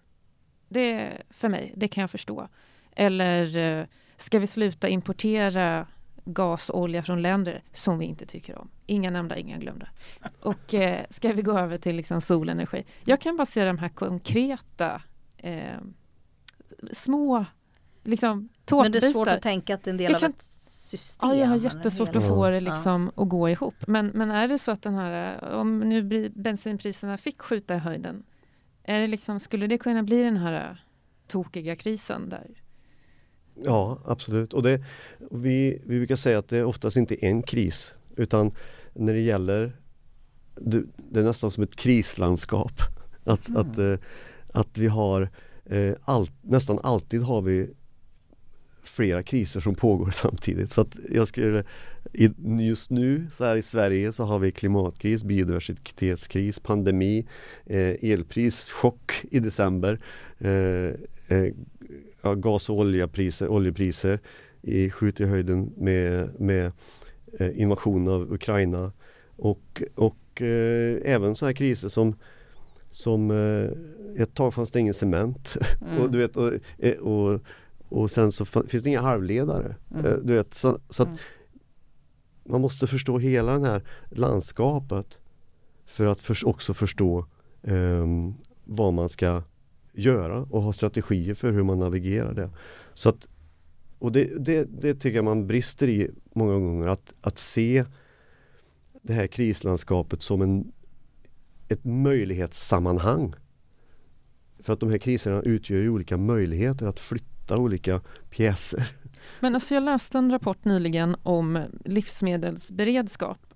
[0.68, 2.48] Det för mig, det kan jag förstå.
[2.96, 5.86] Eller eh, ska vi sluta importera
[6.24, 8.68] gas och olja från länder som vi inte tycker om.
[8.86, 9.88] Inga nämnda, inga glömda.
[10.40, 12.84] Och eh, ska vi gå över till liksom solenergi.
[13.04, 15.02] Jag kan bara se de här konkreta
[15.36, 15.78] eh,
[16.92, 17.44] små
[18.02, 18.82] liksom, tårtbitar.
[18.82, 21.28] Men det är svårt att tänka att en del jag kan, av ett system.
[21.28, 23.22] Ja, jag har jättesvårt att få det liksom ja.
[23.22, 23.74] att gå ihop.
[23.86, 28.24] Men, men är det så att den här, om nu bensinpriserna fick skjuta i höjden
[28.84, 30.76] är det liksom, skulle det kunna bli den här äh,
[31.26, 32.50] tokiga krisen där?
[33.62, 34.52] Ja, absolut.
[34.52, 34.84] Och det,
[35.30, 38.52] vi, vi brukar säga att det är oftast inte en kris utan
[38.92, 39.72] när det gäller
[40.56, 42.72] det, är nästan som ett krislandskap.
[43.24, 43.60] Att, mm.
[43.60, 43.94] att, eh,
[44.52, 45.30] att vi har
[45.64, 47.70] eh, all, nästan alltid har vi
[48.82, 50.72] flera kriser som pågår samtidigt.
[50.72, 51.64] Så att jag skulle,
[52.60, 57.26] just nu så här i Sverige så har vi klimatkris, biodiversitetskris, pandemi,
[57.66, 60.00] eh, elpris, chock i december,
[60.38, 61.52] eh, eh,
[62.34, 64.20] gas och oljepriser, oljepriser
[64.62, 66.72] i skjuter i höjden med, med
[67.38, 68.92] eh, invasion av Ukraina
[69.36, 72.14] och, och eh, även så här kriser som
[72.90, 76.02] som eh, ett tag fanns det ingen cement mm.
[76.02, 76.52] och, du vet, och,
[77.00, 77.40] och
[77.88, 79.76] och sen så finns det inga halvledare.
[79.94, 80.06] Mm.
[80.06, 81.16] Eh, du vet, så, så mm.
[82.44, 85.06] Man måste förstå hela det här landskapet
[85.86, 87.26] för att för, också förstå
[87.62, 88.34] um,
[88.64, 89.42] vad man ska
[89.94, 92.50] göra och ha strategier för hur man navigerar det.
[92.94, 93.26] Så att,
[93.98, 97.84] och det, det, det tycker jag man brister i många gånger, att, att se
[99.02, 100.72] det här krislandskapet som en,
[101.68, 103.34] ett möjlighetssammanhang.
[104.58, 108.96] För att de här kriserna utgör ju olika möjligheter att flytta olika pjäser.
[109.40, 113.53] Men alltså jag läste en rapport nyligen om livsmedelsberedskap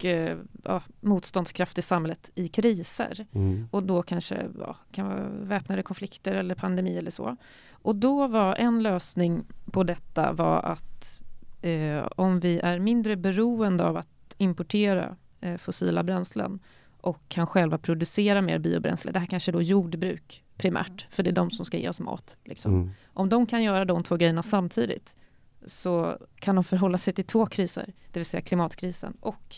[0.00, 3.26] och eh, ja, motståndskraft i samhället i kriser.
[3.32, 3.68] Mm.
[3.70, 7.36] Och då kanske ja, kan vara väpnade konflikter eller pandemi eller så.
[7.70, 11.20] Och då var en lösning på detta var att
[11.62, 16.60] eh, om vi är mindre beroende av att importera eh, fossila bränslen
[17.00, 19.12] och kan själva producera mer biobränsle.
[19.12, 22.36] Det här kanske då jordbruk primärt, för det är de som ska ge oss mat.
[22.44, 22.74] Liksom.
[22.74, 22.90] Mm.
[23.12, 25.16] Om de kan göra de två grejerna samtidigt
[25.66, 29.56] så kan de förhålla sig till två kriser, det vill säga klimatkrisen och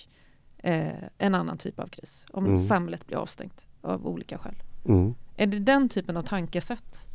[0.62, 2.58] eh, en annan typ av kris, om mm.
[2.58, 4.54] samhället blir avstängt av olika skäl.
[4.84, 5.14] Mm.
[5.36, 7.08] Är det den typen av tankesätt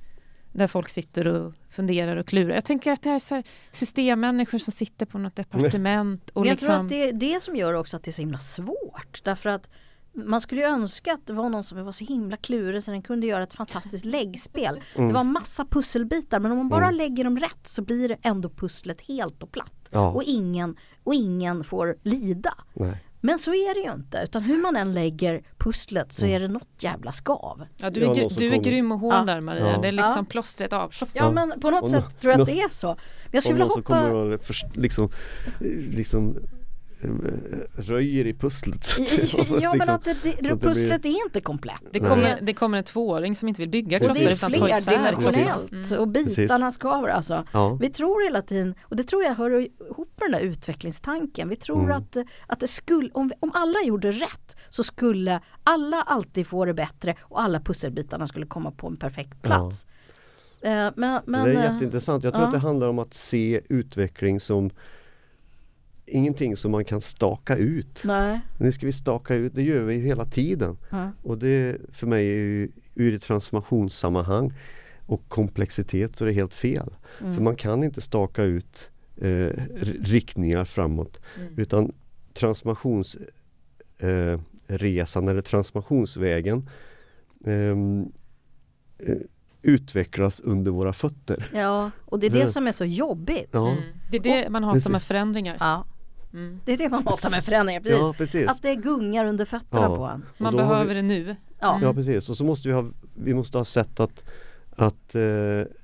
[0.57, 2.55] där folk sitter och funderar och klurar.
[2.55, 6.29] Jag tänker att det är så systemmänniskor som sitter på något departement.
[6.29, 6.67] Och jag liksom...
[6.67, 9.21] tror att det är det som gör också att det är så himla svårt.
[9.23, 9.69] Därför att
[10.13, 13.01] man skulle ju önska att det var någon som var så himla klurig så den
[13.01, 14.81] kunde göra ett fantastiskt läggspel.
[14.95, 15.07] Mm.
[15.07, 16.95] Det var massa pusselbitar men om man bara mm.
[16.95, 19.89] lägger dem rätt så blir det ändå pusslet helt och platt.
[19.91, 20.11] Ja.
[20.11, 22.53] Och, ingen, och ingen får lida.
[22.73, 23.03] Nej.
[23.27, 26.35] Men så är det ju inte utan hur man än lägger pusslet så mm.
[26.35, 27.65] är det något jävla skav.
[27.77, 29.23] Ja, du är, ja, du är grym och hård ja.
[29.23, 29.77] där Maria, ja.
[29.81, 30.25] det är liksom ja.
[30.29, 30.91] plåstret av.
[31.13, 32.87] Ja men på något och sätt no, tror jag att det är så.
[32.87, 32.97] Men
[33.31, 33.81] jag skulle vilja hoppa...
[33.81, 35.09] kommer att liksom,
[35.91, 36.37] liksom
[37.75, 38.95] röjer i pusslet.
[39.61, 41.83] ja men att det, det, pusslet är inte komplett.
[41.91, 44.91] Det kommer, det kommer en tvååring som inte vill bygga klossar utan ta isär.
[44.91, 45.99] Det är flerdimensionellt mm.
[45.99, 47.45] och bitarna skaver alltså.
[47.51, 47.77] Ja.
[47.81, 51.49] Vi tror hela tiden, och det tror jag hör ihop med den där utvecklingstanken.
[51.49, 51.97] Vi tror mm.
[51.97, 56.73] att, att det skulle, om, om alla gjorde rätt så skulle alla alltid få det
[56.73, 59.85] bättre och alla pusselbitarna skulle komma på en perfekt plats.
[59.89, 59.93] Ja.
[60.61, 62.23] Eh, men, men, det är eh, jätteintressant.
[62.23, 62.47] Jag tror ja.
[62.47, 64.69] att det handlar om att se utveckling som
[66.07, 68.01] ingenting som man kan staka ut.
[68.03, 68.39] Nej.
[68.57, 70.77] Nu ska vi staka ut, det gör vi ju hela tiden.
[70.91, 71.09] Mm.
[71.23, 74.53] Och det för mig är ju ur ett transformationssammanhang
[75.05, 76.95] och komplexitet så är det helt fel.
[77.21, 77.35] Mm.
[77.35, 79.49] För man kan inte staka ut eh,
[79.85, 81.53] riktningar framåt mm.
[81.57, 81.91] utan
[82.33, 86.69] transformationsresan eh, eller transformationsvägen
[87.45, 88.11] ehm,
[89.07, 89.17] eh,
[89.61, 91.47] utvecklas under våra fötter.
[91.53, 93.49] Ja, och det är det som är så jobbigt.
[93.51, 93.71] Ja.
[93.71, 93.83] Mm.
[94.11, 95.57] Det är det man hatar med förändringar.
[95.59, 95.85] Ja.
[96.33, 96.59] Mm.
[96.65, 97.99] Det är det man hatar med förändringar, precis.
[97.99, 98.49] Ja, precis.
[98.49, 99.95] Att det gungar under fötterna ja.
[99.95, 100.25] på en.
[100.37, 101.35] Man behöver vi, det nu.
[101.59, 101.79] Ja.
[101.81, 104.23] ja precis och så måste vi ha, vi måste ha sätt att,
[104.75, 105.21] att eh,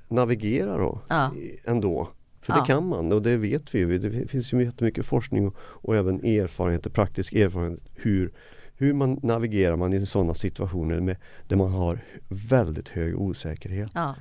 [0.08, 1.32] navigera då ja.
[1.64, 2.08] ändå.
[2.40, 3.98] För det kan man och det vet vi.
[3.98, 8.32] Det finns ju jättemycket forskning och, och även erfarenheter, praktisk erfarenhet hur,
[8.76, 11.16] hur man navigerar man i sådana situationer med,
[11.48, 13.90] där man har väldigt hög osäkerhet.
[13.94, 14.14] Ja.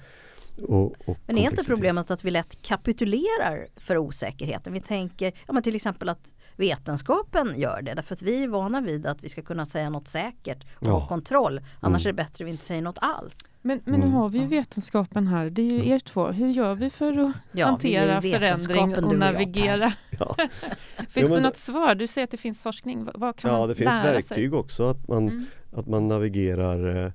[0.62, 4.74] Och, och men är inte problemet att vi lätt kapitulerar för osäkerheten?
[4.74, 8.82] Vi tänker ja, men till exempel att vetenskapen gör det därför att vi är vana
[8.82, 10.92] vid att vi ska kunna säga något säkert och ja.
[10.92, 11.62] ha kontroll.
[11.80, 12.10] Annars mm.
[12.10, 13.38] är det bättre att vi inte säger något alls.
[13.62, 14.13] Men, men nu mm.
[14.13, 16.28] har vi ju vetenskapen här, det är ju er två.
[16.28, 19.94] Hur gör vi för att ja, hantera förändring och navigera?
[20.20, 20.36] Ja.
[21.10, 21.96] finns jo, det något svar?
[21.96, 23.10] Du säger att det finns forskning.
[23.16, 24.60] Vad kan ja, man det finns verktyg sig?
[24.60, 25.46] också att man, mm.
[25.72, 27.06] att man navigerar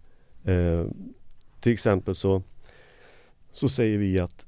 [0.45, 0.87] eh, eh,
[1.61, 2.43] Till exempel så
[3.53, 4.47] så säger vi att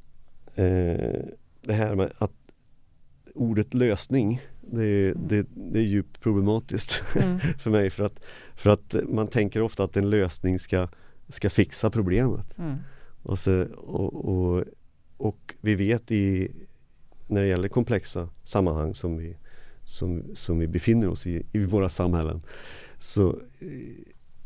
[0.54, 1.24] eh,
[1.62, 2.32] det här med att
[3.34, 5.28] ordet lösning det, mm.
[5.28, 7.38] det, det är djupt problematiskt mm.
[7.58, 8.20] för mig för att,
[8.54, 10.88] för att man tänker ofta att en lösning ska,
[11.28, 12.58] ska fixa problemet.
[12.58, 12.76] Mm.
[13.22, 14.64] Och, så, och, och,
[15.16, 16.52] och, vi vet i
[17.26, 19.36] när det gäller komplexa sammanhang som vi,
[19.84, 22.42] som, som vi befinner oss i, i våra samhällen
[22.98, 23.38] så,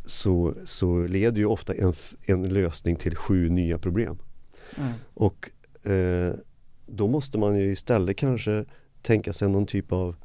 [0.06, 4.18] så, så leder ju ofta en, en lösning till sju nya problem.
[4.78, 4.92] Mm.
[5.14, 5.50] Och
[5.90, 6.34] eh,
[6.86, 8.64] då måste man ju istället kanske
[9.02, 10.16] tänka sig någon typ av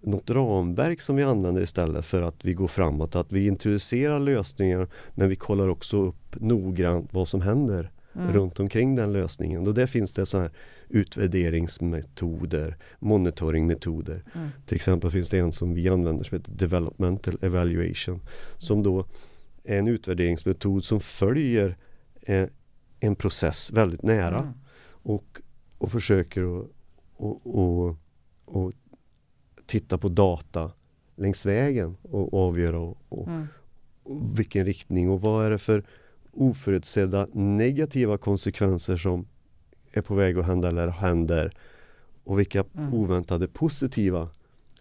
[0.00, 3.16] något ramverk som vi använder istället för att vi går framåt.
[3.16, 8.32] Att vi introducerar lösningar men vi kollar också upp noggrant vad som händer mm.
[8.32, 9.66] runt omkring den lösningen.
[9.66, 10.50] Och där finns det så här
[10.88, 14.24] utvärderingsmetoder, monitoringmetoder.
[14.34, 14.48] Mm.
[14.66, 18.20] Till exempel finns det en som vi använder som heter Developmental Evaluation.
[18.56, 19.06] Som då
[19.64, 21.76] är en utvärderingsmetod som följer
[22.22, 22.46] eh,
[23.00, 24.52] en process väldigt nära mm.
[25.02, 25.40] och,
[25.78, 26.66] och försöker att
[27.20, 27.96] och, och,
[28.44, 28.72] och,
[29.66, 30.72] titta på data
[31.16, 33.46] längs vägen och, avgöra och, och, mm.
[34.02, 35.84] och, vilken riktning och vad är det för
[36.32, 39.26] oförutsedda negativa konsekvenser som
[39.92, 41.56] är på väg att hända eller händer
[42.24, 42.94] och vilka mm.
[42.94, 44.28] oväntade positiva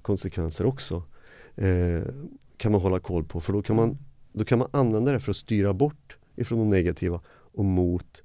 [0.02, 1.04] konsekvenser också
[1.56, 2.02] eh,
[2.58, 3.98] kan man hålla koll på för då kan man,
[4.34, 7.22] då kan man använda det för att styra bort ifrån de negativa
[7.54, 8.22] och mot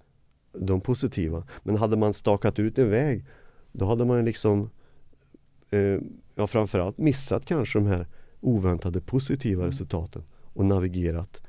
[0.52, 1.46] de positiva.
[1.62, 3.24] Men hade man stakat ut en väg
[3.72, 4.70] då hade man liksom
[5.70, 5.98] eh,
[6.34, 8.06] ja, framförallt missat kanske de här
[8.40, 9.70] oväntade positiva mm.
[9.70, 11.42] resultaten och navigerat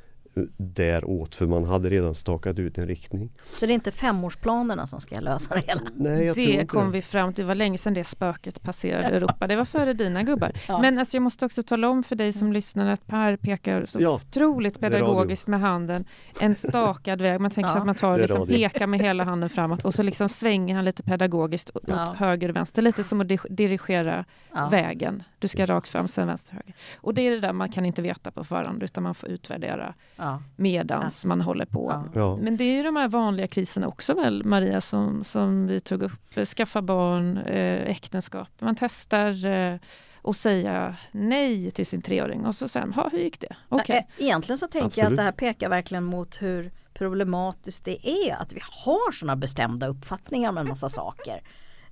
[0.57, 3.31] däråt för man hade redan stakat ut en riktning.
[3.57, 5.81] Så det är inte femårsplanerna som ska lösa det hela?
[5.95, 9.47] Nej, jag det kom vi fram till, det var länge sedan det spöket passerade Europa.
[9.47, 10.51] Det var före dina gubbar.
[10.67, 10.81] Ja.
[10.81, 13.99] Men alltså, jag måste också tala om för dig som lyssnar att Per pekar så
[14.01, 16.05] ja, otroligt pedagogiskt med handen.
[16.39, 17.41] En stakad väg.
[17.41, 17.73] Man tänker ja.
[17.73, 20.85] sig att man tar liksom, pekar med hela handen framåt och så liksom svänger han
[20.85, 22.15] lite pedagogiskt åt ja.
[22.17, 22.81] höger och vänster.
[22.81, 24.25] Lite som att dirigera
[24.71, 25.23] vägen.
[25.39, 26.75] Du ska rakt fram, sen vänster, höger.
[26.97, 29.93] Och det är det där man kan inte veta på förhand utan man får utvärdera
[30.25, 30.41] ja.
[30.55, 31.27] medans ja.
[31.27, 32.09] man håller på.
[32.13, 32.37] Ja.
[32.37, 36.03] Men det är ju de här vanliga kriserna också väl, Maria, som, som vi tog
[36.03, 36.47] upp.
[36.47, 38.49] Skaffa barn, eh, äktenskap.
[38.59, 39.79] Man testar eh,
[40.15, 43.55] och säga nej till sin treåring och så sen, ha, hur gick det?
[43.69, 44.01] Okay.
[44.17, 45.03] Egentligen så tänker Absolut.
[45.03, 49.35] jag att det här pekar verkligen mot hur problematiskt det är att vi har sådana
[49.35, 51.41] bestämda uppfattningar om en massa saker.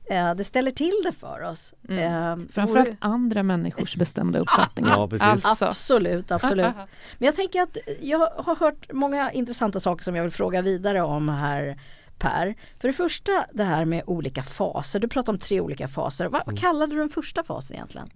[0.05, 1.73] Eh, det ställer till det för oss.
[1.89, 2.39] Mm.
[2.39, 2.95] Eh, Framförallt och...
[2.99, 5.09] andra människors bestämda uppfattningar.
[5.11, 5.65] Ja, alltså.
[5.65, 6.75] Absolut, absolut.
[7.17, 11.01] Men jag tänker att jag har hört många intressanta saker som jag vill fråga vidare
[11.01, 11.79] om här
[12.17, 12.55] Per.
[12.79, 14.99] För det första det här med olika faser.
[14.99, 16.25] Du pratar om tre olika faser.
[16.25, 16.57] Vad, vad mm.
[16.57, 18.07] kallade du den första fasen egentligen?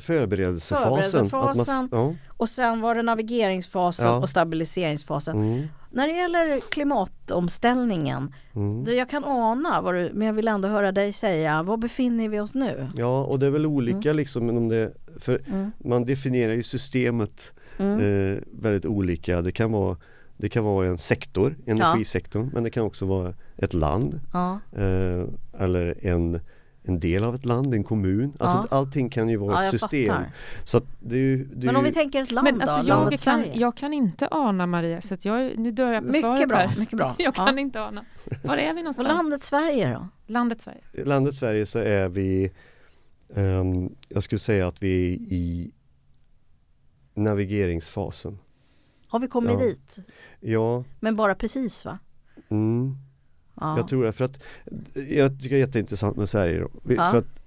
[0.00, 1.30] Förberedelsefasen.
[1.30, 1.74] Förberedelsefasen.
[1.74, 2.14] Man, ja.
[2.36, 4.16] Och sen var det navigeringsfasen ja.
[4.16, 5.36] och stabiliseringsfasen.
[5.36, 5.68] Mm.
[5.94, 8.96] När det gäller klimatomställningen, mm.
[8.96, 12.40] jag kan ana vad du, men jag vill ändå höra dig säga, var befinner vi
[12.40, 12.88] oss nu?
[12.96, 14.16] Ja, och det är väl olika mm.
[14.16, 15.70] liksom, om det, för mm.
[15.78, 18.00] man definierar ju systemet mm.
[18.00, 19.42] eh, väldigt olika.
[19.42, 19.96] Det kan vara
[20.36, 22.50] det kan vara en sektor, energisektorn, ja.
[22.52, 24.60] men det kan också vara ett land ja.
[24.72, 25.24] eh,
[25.58, 26.40] eller en,
[26.86, 28.32] en del av ett land, en kommun.
[28.38, 28.76] Alltså ja.
[28.76, 30.22] allting kan ju vara ett system.
[30.64, 33.08] Så det är, det men om vi tänker ett land men alltså då?
[33.10, 36.48] Jag kan, jag kan inte ana Maria, så jag, nu dör jag på mycket svaret
[36.48, 36.78] bra, här.
[36.78, 37.14] Mycket bra.
[37.18, 38.04] jag kan inte ana.
[38.42, 39.08] Var är vi någonstans?
[39.08, 40.08] Och landet Sverige då?
[40.26, 40.80] Landet Sverige.
[41.04, 42.50] Landet Sverige så är vi
[43.28, 45.70] um, Jag skulle säga att vi är i
[47.14, 48.38] navigeringsfasen.
[49.08, 49.58] Har vi kommit ja.
[49.58, 49.98] dit?
[50.40, 50.84] Ja.
[51.00, 51.98] Men bara precis va?
[52.48, 52.96] Mm.
[53.60, 53.76] Ja.
[53.76, 54.42] Jag tror det för att
[54.94, 56.66] Jag tycker det är jätteintressant med Sverige.
[56.82, 57.10] Vi, ja.
[57.10, 57.40] för att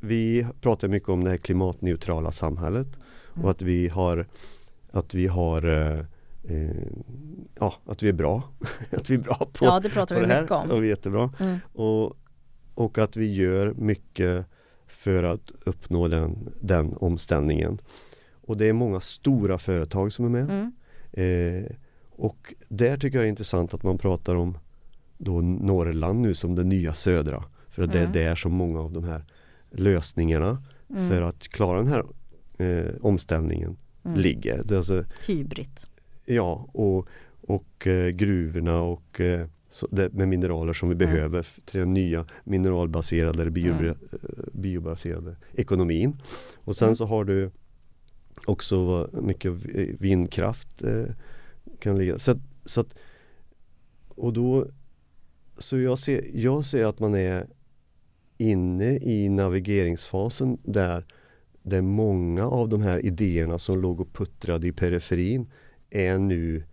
[0.00, 3.44] vi pratar mycket om det här klimatneutrala samhället mm.
[3.44, 4.26] och att vi har
[4.90, 5.98] Att vi har eh,
[6.44, 6.76] eh,
[7.60, 8.42] Ja, att vi är bra.
[8.90, 10.42] att vi är bra på, ja, det, pratar på vi det här.
[10.42, 10.70] Mycket om.
[10.70, 11.32] Och vi är jättebra.
[11.40, 11.58] Mm.
[11.72, 12.16] Och,
[12.74, 14.46] och att vi gör mycket
[14.86, 17.78] för att uppnå den, den omställningen.
[18.46, 20.50] Och det är många stora företag som är med.
[20.50, 20.72] Mm.
[21.12, 21.70] Eh,
[22.10, 24.58] och där tycker jag det är intressant att man pratar om
[25.18, 27.44] då Norrland nu som det nya södra.
[27.68, 27.92] För mm.
[27.92, 28.12] det är mm.
[28.12, 29.24] där som många av de här
[29.70, 31.10] lösningarna mm.
[31.10, 32.04] för att klara den här
[32.58, 34.20] eh, omställningen mm.
[34.20, 34.62] ligger.
[34.64, 35.80] Det är alltså, Hybrid.
[36.24, 37.08] Ja, och,
[37.40, 39.46] och eh, gruvorna och eh,
[39.90, 41.06] det, med mineraler som vi mm.
[41.06, 43.96] behöver till den nya mineralbaserade eller bio, mm.
[44.52, 46.22] biobaserade ekonomin.
[46.54, 47.50] Och sen så har du
[48.46, 49.52] också mycket
[50.00, 51.04] vindkraft eh,
[51.78, 52.18] kan ligga.
[52.18, 52.94] Så, så att,
[54.08, 54.66] och då
[55.58, 57.46] Så jag ser, jag ser att man är
[58.38, 61.06] inne i navigeringsfasen där
[61.64, 65.50] där många av de här idéerna som låg och puttrade i periferin
[65.90, 66.64] är nu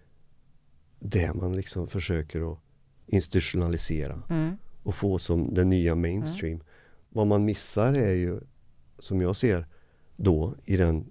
[0.99, 2.59] det man liksom försöker att
[3.07, 4.57] institutionalisera mm.
[4.83, 6.53] och få som den nya mainstream.
[6.53, 6.65] Mm.
[7.09, 8.39] Vad man missar är ju,
[8.99, 9.67] som jag ser
[10.15, 11.05] då i den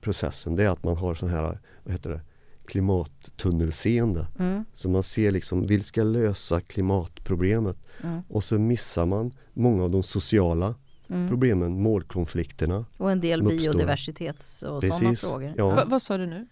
[0.00, 2.20] processen det är att man har sån här vad heter det,
[2.68, 4.26] klimattunnelseende.
[4.38, 4.64] Mm.
[4.72, 7.76] Så man ser liksom, vi ska lösa klimatproblemet.
[8.02, 8.22] Mm.
[8.28, 10.74] Och så missar man många av de sociala
[11.08, 11.28] mm.
[11.28, 12.84] problemen, målkonflikterna.
[12.96, 15.54] Och en del biodiversitets och sådana frågor.
[15.56, 15.84] Ja.
[15.86, 16.46] vad sa du nu?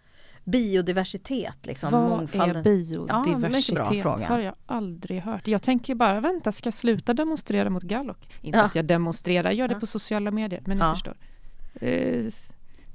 [0.45, 2.57] Biodiversitet, liksom, Vad mångfalden.
[2.57, 4.05] är biodiversitet?
[4.05, 5.49] Ja, har jag aldrig hört.
[5.49, 8.19] Jag tänker bara, vänta, ska jag sluta demonstrera mot Gallup?
[8.43, 8.65] Inte ja.
[8.65, 10.95] att jag demonstrerar, jag gör det på sociala medier, men ni ja.
[10.95, 11.17] förstår.
[11.81, 12.25] Eh,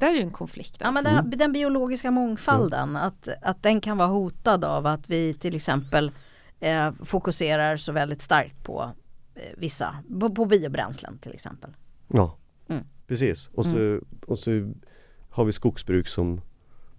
[0.01, 0.81] det är ju en konflikt.
[0.81, 1.09] Alltså.
[1.09, 2.95] Ja, men den, den biologiska mångfalden, mm.
[2.95, 6.11] att, att den kan vara hotad av att vi till exempel
[6.59, 8.91] eh, fokuserar så väldigt starkt på
[9.35, 11.75] eh, vissa, på, på, biobränslen till exempel.
[12.07, 12.37] Ja,
[12.67, 12.83] mm.
[13.07, 13.49] precis.
[13.53, 14.05] Och så, mm.
[14.25, 14.73] och så
[15.29, 16.41] har vi skogsbruk som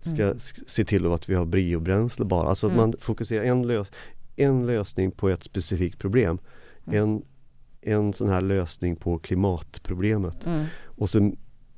[0.01, 0.39] ska mm.
[0.67, 2.49] se till att vi har biobränsle bara.
[2.49, 2.83] Alltså att mm.
[2.91, 3.91] man fokuserar en, lös,
[4.37, 6.39] en lösning på ett specifikt problem.
[6.87, 7.03] Mm.
[7.03, 7.23] En,
[7.81, 10.47] en sån här lösning på klimatproblemet.
[10.85, 11.33] Och så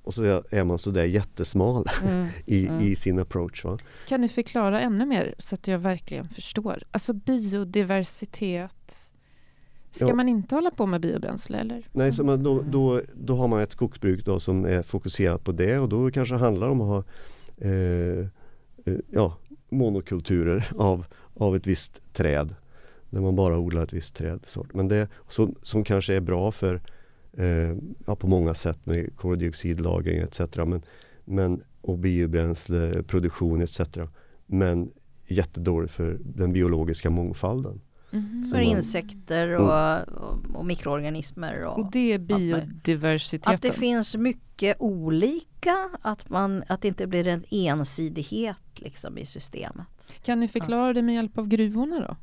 [0.04, 2.28] och så är man sådär jättesmal mm.
[2.46, 2.80] i, mm.
[2.80, 3.64] i sin approach.
[3.64, 3.78] Va?
[4.08, 6.82] Kan ni förklara ännu mer så att jag verkligen förstår?
[6.90, 9.14] Alltså biodiversitet
[9.94, 10.14] Ska ja.
[10.14, 11.88] man inte hålla på med biobränsle eller?
[11.92, 15.52] Nej, så man, då, då, då har man ett skogsbruk då som är fokuserat på
[15.52, 17.04] det och då kanske det handlar om att ha
[17.68, 18.18] eh,
[18.84, 19.36] eh, ja,
[19.68, 22.54] monokulturer av, av ett visst träd.
[23.10, 24.74] Där man bara odlar ett visst trädsort.
[24.74, 26.80] Men det som, som kanske är bra för
[27.36, 27.76] eh,
[28.06, 30.40] ja, på många sätt med koldioxidlagring etc.
[30.56, 30.82] Men,
[31.24, 33.80] men, och biobränsleproduktion etc.
[34.46, 34.90] men
[35.26, 37.80] jättedåligt för den biologiska mångfalden.
[38.12, 38.48] Mm.
[38.50, 39.62] För insekter mm.
[39.62, 41.64] och, och, och mikroorganismer.
[41.64, 43.54] Och, och det är biodiversiteten.
[43.54, 49.24] Att det finns mycket olika, att, man, att det inte blir en ensidighet liksom i
[49.24, 49.86] systemet.
[50.22, 50.92] Kan ni förklara ja.
[50.92, 52.16] det med hjälp av gruvorna då?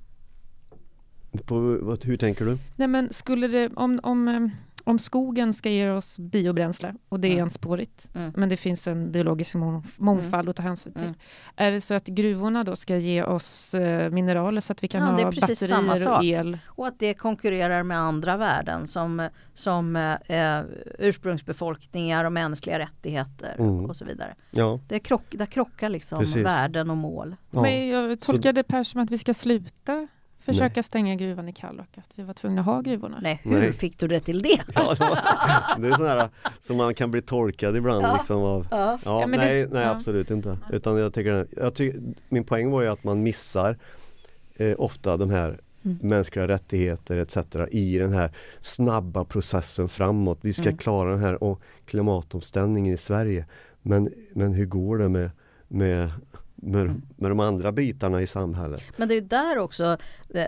[1.46, 1.56] På,
[2.04, 2.58] hur tänker du?
[2.76, 4.48] Nej men skulle det, om, om eh,
[4.84, 7.44] om skogen ska ge oss biobränsle och det är mm.
[7.44, 8.34] enspårigt, mm.
[8.36, 9.56] men det finns en biologisk
[9.98, 10.50] mångfald mm.
[10.50, 11.04] att ta hänsyn till.
[11.04, 11.16] Mm.
[11.56, 15.02] Är det så att gruvorna då ska ge oss eh, mineraler så att vi kan
[15.02, 16.58] ja, ha batterier och el?
[16.66, 20.62] Och att det konkurrerar med andra värden som, som eh,
[21.00, 23.86] ursprungsbefolkningar och mänskliga rättigheter mm.
[23.86, 24.36] och så vidare.
[24.52, 24.80] Ja.
[24.88, 26.46] Det krock, där krockar liksom Precis.
[26.46, 27.36] värden och mål.
[27.52, 27.62] Ja.
[27.62, 30.08] Men jag tolkar det Per som att vi ska sluta
[30.42, 30.84] försöka Nej.
[30.84, 33.20] stänga gruvan i Kallak, att vi var tvungna att ha gruvorna.
[33.22, 33.74] Nej, hur Nej.
[33.74, 34.62] fick du det till det?
[34.76, 36.30] Ja, det, var, det är sådär
[36.62, 38.14] som man kan bli tolkad ibland ja.
[38.14, 39.00] liksom av, ja.
[39.06, 40.58] ja nej, det, nej absolut inte.
[40.72, 43.78] Utan jag tycker, jag tycker, min poäng var ju att man missar
[44.56, 45.98] eh, ofta de här mm.
[46.02, 47.38] mänskliga rättigheter etc.
[47.72, 50.40] i den här snabba processen framåt.
[50.42, 50.78] Vi ska mm.
[50.78, 53.46] klara den här och klimatomställningen i Sverige.
[53.82, 55.30] Men, men hur går det med,
[55.68, 56.12] med
[56.62, 57.02] med, mm.
[57.16, 58.84] med de andra bitarna i samhället.
[58.98, 59.98] Men det är där också
[60.34, 60.46] eh,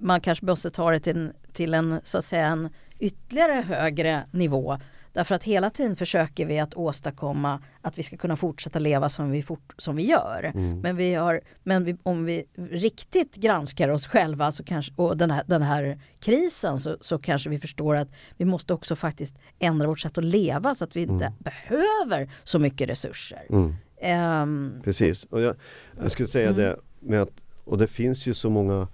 [0.00, 4.78] man kanske måste ta det till, till en, så att säga, en ytterligare högre nivå.
[5.12, 9.30] Därför att hela tiden försöker vi att åstadkomma att vi ska kunna fortsätta leva som
[9.30, 10.52] vi, fort, som vi gör.
[10.54, 10.80] Mm.
[10.80, 15.30] Men, vi har, men vi, om vi riktigt granskar oss själva så kanske, och den
[15.30, 19.86] här, den här krisen så, så kanske vi förstår att vi måste också faktiskt ändra
[19.86, 21.32] vårt sätt att leva så att vi inte mm.
[21.38, 23.46] behöver så mycket resurser.
[23.50, 23.74] Mm.
[24.02, 25.56] Um, Precis, och jag,
[26.00, 26.60] jag skulle säga mm.
[26.60, 27.32] det med att,
[27.64, 28.88] och det finns ju så många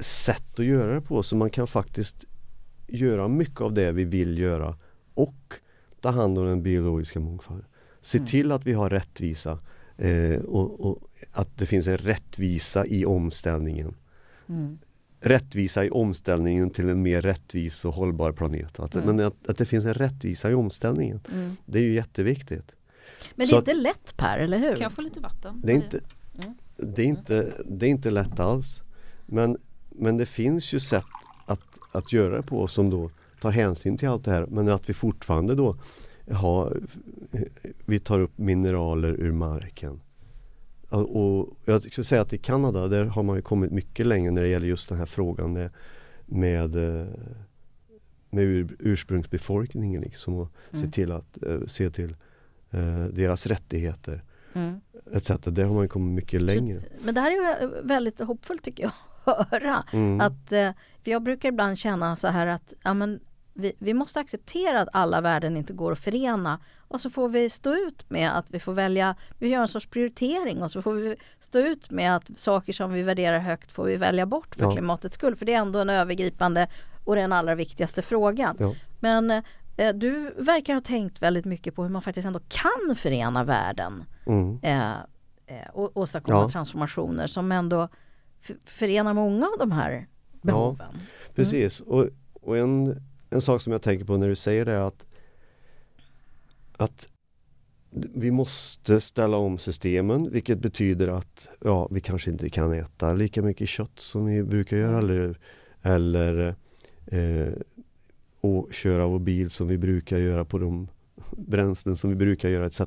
[0.00, 2.24] sätt att göra det på så man kan faktiskt
[2.86, 4.76] göra mycket av det vi vill göra
[5.14, 5.54] och
[6.00, 7.66] ta hand om den biologiska mångfalden.
[8.00, 8.28] Se mm.
[8.28, 9.58] till att vi har rättvisa
[9.96, 10.98] eh, och, och,
[11.32, 13.94] att det finns en rättvisa i omställningen.
[14.48, 14.78] Mm.
[15.20, 18.80] Rättvisa i omställningen till en mer rättvis och hållbar planet.
[18.80, 19.06] Att, mm.
[19.06, 21.20] Men att, att, det finns en rättvisa i omställningen.
[21.32, 21.56] Mm.
[21.66, 22.72] Det är ju jätteviktigt.
[23.34, 24.70] Men det är inte lätt Per, eller hur?
[24.70, 25.60] Kan jag få lite vatten?
[25.64, 26.00] Det är inte,
[26.42, 26.54] mm.
[26.76, 28.82] det är inte, det är inte lätt alls.
[29.26, 29.56] Men,
[29.88, 31.04] men det finns ju sätt
[31.46, 31.60] att,
[31.92, 33.10] att göra det på som då
[33.40, 35.74] tar hänsyn till allt det här men att vi fortfarande då
[36.30, 36.80] har,
[37.86, 40.00] vi tar upp mineraler ur marken.
[40.90, 44.48] Och jag skulle säga att i Kanada där har man kommit mycket längre när det
[44.48, 45.70] gäller just den här frågan med,
[46.26, 47.06] med, eh,
[48.30, 50.84] med ur, ursprungsbefolkningen liksom och mm.
[50.84, 52.16] se till att eh, se till
[52.70, 54.22] eh, deras rättigheter.
[54.52, 54.80] Mm.
[55.12, 55.28] Etc.
[55.28, 56.82] Där har man kommit mycket längre.
[57.04, 58.92] Men det här är väldigt hoppfullt tycker jag
[59.50, 59.84] höra.
[59.92, 60.20] Mm.
[60.20, 60.70] Att, eh,
[61.04, 63.20] för jag brukar ibland känna så här att ja, men
[63.54, 67.50] vi, vi, måste acceptera att alla värden inte går att förena och så får vi
[67.50, 70.92] stå ut med att vi får välja, vi gör en sorts prioritering och så får
[70.92, 74.62] vi stå ut med att saker som vi värderar högt får vi välja bort för
[74.62, 74.72] ja.
[74.72, 75.36] klimatets skull.
[75.36, 76.68] För det är ändå en övergripande
[77.04, 78.56] och den allra viktigaste frågan.
[78.58, 78.74] Ja.
[79.00, 79.42] Men Eh,
[79.94, 84.58] du verkar ha tänkt väldigt mycket på hur man faktiskt ändå kan förena världen mm.
[84.62, 84.92] eh,
[85.46, 86.48] eh och åstadkomma ja.
[86.48, 87.88] transformationer som ändå
[88.66, 90.06] förenar många av de här
[90.42, 90.86] behoven.
[90.92, 91.00] Ja,
[91.34, 91.92] precis, mm.
[91.92, 92.08] och,
[92.40, 95.06] och en, en sak som jag tänker på när du säger det är att,
[96.76, 97.08] att
[97.90, 103.42] vi måste ställa om systemen vilket betyder att ja, vi kanske inte kan äta lika
[103.42, 105.04] mycket kött som vi brukar göra mm.
[105.04, 105.38] eller,
[105.82, 106.54] eller
[107.06, 107.52] eh,
[108.40, 110.88] och köra vår bil som vi brukar göra på de
[111.30, 112.80] bränslen som vi brukar göra etc.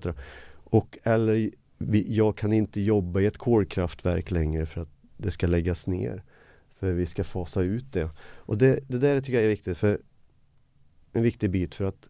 [0.54, 5.48] Och eller vi, jag kan inte jobba i ett kolkraftverk längre för att det ska
[5.48, 6.24] läggas ner.
[6.80, 8.10] För vi ska fasa ut det.
[8.20, 10.02] Och det, det där tycker jag är viktigt för
[11.14, 12.08] en viktig bit för att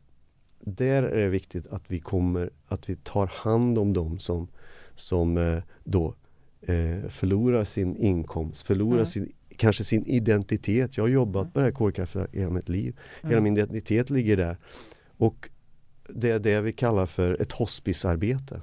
[0.60, 4.48] där är det viktigt att vi kommer, att vi tar hand om dem som,
[4.96, 6.16] som eh, då
[6.62, 9.06] eh, förlorar sin inkomst, förlorar mm.
[9.06, 9.32] sin
[9.62, 10.98] kanske sin identitet.
[10.98, 11.52] Jag har jobbat mm.
[11.54, 13.00] med det här kolkraftverket hela mitt liv.
[13.22, 13.44] Hela mm.
[13.44, 14.58] min identitet ligger där.
[15.18, 15.50] Och
[16.10, 18.62] det är det vi kallar för ett hospicearbete.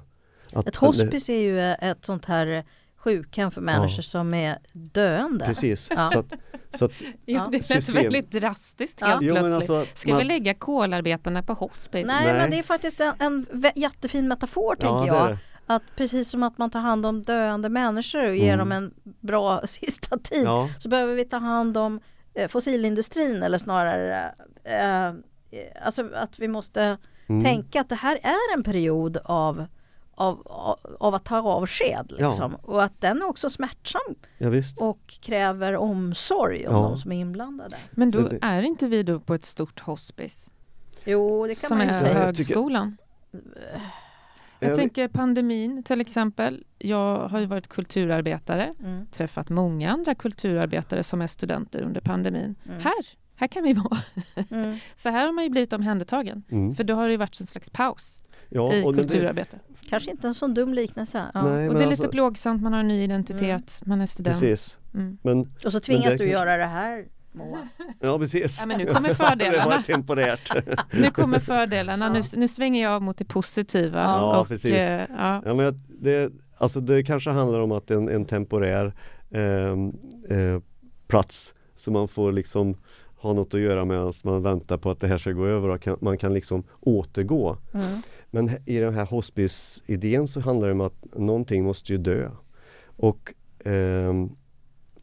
[0.53, 2.63] Att, ett hospice är ju ett sånt här
[2.97, 4.03] sjukhem för människor ja.
[4.03, 5.45] som är döende.
[5.45, 5.89] Precis.
[5.95, 6.09] Ja.
[6.13, 6.33] Så att,
[6.73, 6.91] så att,
[7.25, 7.49] ja.
[7.51, 7.95] Det känns system...
[7.95, 9.33] väldigt drastiskt helt ja.
[9.35, 9.69] plötsligt.
[9.69, 10.19] Alltså, Ska man...
[10.19, 12.07] vi lägga kolarbetarna på hospice?
[12.07, 13.45] Nej, Nej, men det är faktiskt en, en
[13.75, 15.37] jättefin metafor tänker jag.
[15.71, 18.59] Att precis som att man tar hand om döende människor och ger mm.
[18.59, 20.69] dem en bra sista tid ja.
[20.79, 21.99] så behöver vi ta hand om
[22.33, 25.13] eh, fossilindustrin eller snarare eh,
[25.81, 26.97] alltså att vi måste
[27.27, 27.43] mm.
[27.43, 29.65] tänka att det här är en period av
[30.15, 32.11] av, av, av att ta avsked.
[32.11, 32.51] Liksom.
[32.51, 32.71] Ja.
[32.73, 36.81] Och att den är också smärtsam ja, och kräver omsorg om ja.
[36.81, 37.77] de som är inblandade.
[37.91, 40.51] Men då är inte vi då på ett stort hospice?
[41.05, 42.13] Jo, det kan som man ju säga.
[42.13, 42.97] Som är högskolan?
[44.59, 46.63] Jag tänker pandemin till exempel.
[46.77, 49.05] Jag har ju varit kulturarbetare, mm.
[49.11, 52.55] träffat många andra kulturarbetare som är studenter under pandemin.
[52.65, 52.79] Mm.
[52.79, 53.05] Här,
[53.35, 53.97] här kan vi vara.
[54.49, 54.77] Mm.
[54.95, 56.43] Så här har man ju blivit omhändertagen.
[56.49, 56.75] Mm.
[56.75, 59.59] För då har det ju varit en slags paus ja, i kulturarbete.
[59.67, 61.25] Det, Kanske inte en sån dum liknelse.
[61.33, 61.43] Ja.
[61.43, 63.89] Nej, och det är alltså, lite plågsamt, man har en ny identitet, mm.
[63.89, 64.39] man är student.
[64.39, 64.77] Precis.
[64.93, 65.17] Mm.
[65.21, 67.67] Men, och så tvingas du göra det här Moa.
[67.99, 68.59] Ja precis.
[68.59, 69.63] Ja, men nu kommer fördelarna.
[69.69, 70.51] det var temporärt.
[70.91, 72.05] nu kommer fördelarna.
[72.05, 72.13] Ja.
[72.13, 74.01] Nu, nu svänger jag mot det positiva.
[74.01, 74.71] Ja, och, precis.
[74.71, 75.41] Eh, ja.
[75.45, 75.53] ja.
[75.53, 78.93] men det, alltså det kanske handlar om att en, en temporär
[79.31, 79.71] eh,
[80.37, 80.61] eh,
[81.07, 82.77] plats så man får liksom
[83.15, 85.81] ha något att göra medan man väntar på att det här ska gå över och
[85.81, 87.57] kan, man kan liksom återgå.
[87.73, 88.01] Mm.
[88.31, 92.29] Men i den här hospice-idén så handlar det om att någonting måste ju dö.
[92.85, 93.33] Och
[93.65, 94.13] eh,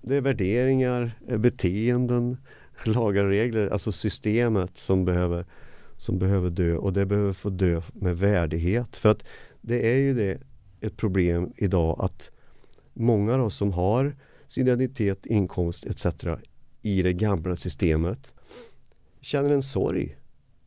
[0.06, 2.36] det är värderingar, eh, beteenden,
[2.84, 5.46] lagar och regler, alltså systemet som behöver,
[5.96, 8.96] som behöver dö och det behöver få dö med värdighet.
[8.96, 9.24] För att
[9.60, 10.40] det är ju det
[10.80, 12.30] ett problem idag att
[12.94, 16.06] många då som har sin identitet, inkomst etc.
[16.82, 18.32] i det gamla systemet
[19.20, 20.16] känner en sorg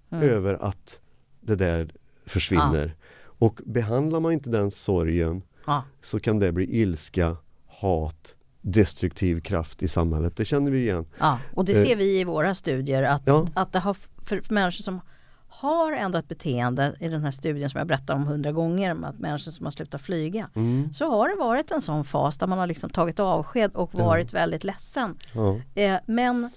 [0.09, 0.29] mm.
[0.29, 0.99] över att
[1.39, 1.89] det där
[2.25, 2.87] försvinner.
[2.87, 3.05] Ja.
[3.23, 5.83] Och behandlar man inte den sorgen ja.
[6.01, 7.37] så kan det bli ilska,
[7.67, 10.35] hat, destruktiv kraft i samhället.
[10.35, 11.05] Det känner vi igen.
[11.19, 13.47] Ja, och det ser eh, vi i våra studier att, ja.
[13.53, 15.01] att det har för människor som
[15.47, 19.51] har ändrat beteende i den här studien som jag berättar om hundra gånger att människor
[19.51, 20.49] som har slutat flyga.
[20.55, 20.93] Mm.
[20.93, 24.33] Så har det varit en sån fas där man har liksom tagit avsked och varit
[24.33, 24.39] ja.
[24.39, 25.15] väldigt ledsen.
[25.33, 25.61] Ja.
[25.75, 26.49] Eh, men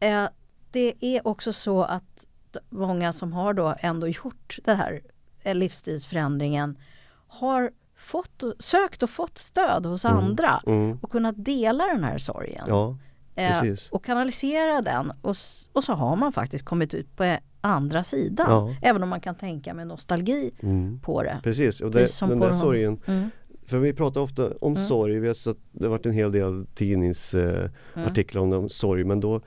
[0.00, 0.28] eh,
[0.70, 2.26] det är också så att
[2.70, 5.00] många som har då ändå gjort den här
[5.42, 6.78] eh, livsstilsförändringen
[7.26, 10.16] har fått, sökt och fått stöd hos mm.
[10.16, 10.98] andra mm.
[11.02, 12.64] och kunnat dela den här sorgen.
[12.68, 12.96] Ja,
[13.34, 15.36] eh, och kanalisera den och,
[15.72, 18.50] och så har man faktiskt kommit ut på andra sidan.
[18.50, 18.74] Ja.
[18.82, 21.00] Även om man kan tänka med nostalgi mm.
[21.00, 21.40] på det.
[21.42, 23.30] Precis, och det, den där sorgen mm.
[23.66, 24.86] För vi pratar ofta om mm.
[24.86, 29.20] sorg, vi har sett, det har varit en hel del tidningsartiklar eh, om sorg men
[29.20, 29.40] då,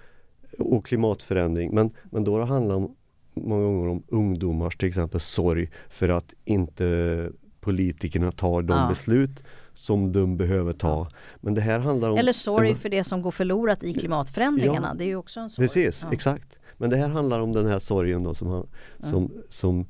[0.60, 1.76] och klimatförändring.
[1.76, 2.96] Men, men då har det handlat om,
[3.34, 7.30] många gånger om ungdomars till exempel sorg för att inte
[7.64, 8.88] politikerna tar de ja.
[8.90, 9.44] beslut
[9.74, 11.08] som de behöver ta.
[11.42, 12.18] Men det här handlar om...
[12.18, 14.88] Eller sorg för det som går förlorat i klimatförändringarna.
[14.88, 15.68] Ja, det är ju också en sorg.
[15.68, 16.14] Precis, ja.
[16.14, 16.58] exakt.
[16.78, 18.66] Men det här handlar om den här sorgen då som, har,
[19.00, 19.86] som, som,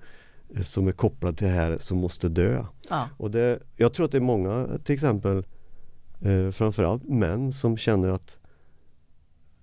[0.61, 2.65] som är kopplad till det här som måste dö.
[3.17, 5.45] Och det, jag tror att det är många till exempel
[6.21, 8.37] eh, framförallt män som känner att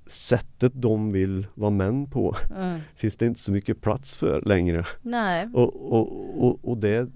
[0.07, 2.81] sättet de vill vara män på mm.
[2.97, 4.87] finns det inte så mycket plats för längre.
[5.03, 5.49] Nej.
[5.55, 7.09] Och, och, och, och det,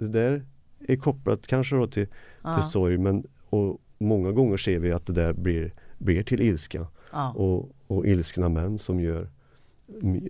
[0.00, 0.44] det där
[0.80, 2.06] är kopplat kanske då till,
[2.42, 2.54] ja.
[2.54, 6.86] till sorg men och många gånger ser vi att det där blir, blir till ilska.
[7.12, 7.32] Ja.
[7.32, 9.28] Och, och ilskna män som gör,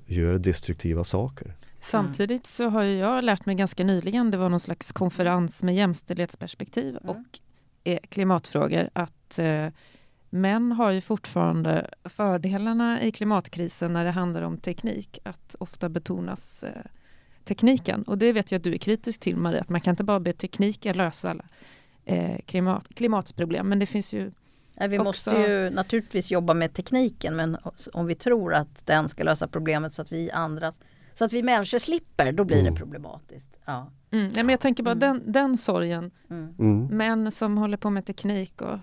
[0.07, 1.57] gör destruktiva saker.
[1.81, 6.99] Samtidigt så har jag lärt mig ganska nyligen, det var någon slags konferens med jämställdhetsperspektiv
[7.03, 7.17] mm.
[7.17, 7.39] och
[7.85, 9.67] eh, klimatfrågor, att eh,
[10.31, 16.65] män har ju fortfarande fördelarna i klimatkrisen när det handlar om teknik, att ofta betonas
[16.65, 16.83] eh,
[17.51, 18.03] tekniken.
[18.03, 20.21] Och det vet jag att du är kritisk till Maria, att man kan inte bara
[20.21, 21.45] be tekniken lösa alla
[22.05, 23.69] eh, klimat, klimatproblem.
[23.69, 24.31] Men det finns ju
[24.75, 25.05] Nej, vi också...
[25.05, 27.57] måste ju naturligtvis jobba med tekniken men
[27.93, 30.73] om vi tror att den ska lösa problemet så att vi andra
[31.15, 32.75] så att vi människor slipper, då blir mm.
[32.75, 33.57] det problematiskt.
[33.65, 33.91] Ja.
[34.11, 34.29] Mm.
[34.35, 35.01] Nej, men jag tänker bara mm.
[35.01, 36.11] den, den sorgen.
[36.31, 36.55] Mm.
[36.59, 36.87] mm.
[36.97, 38.79] Män som håller på med teknik och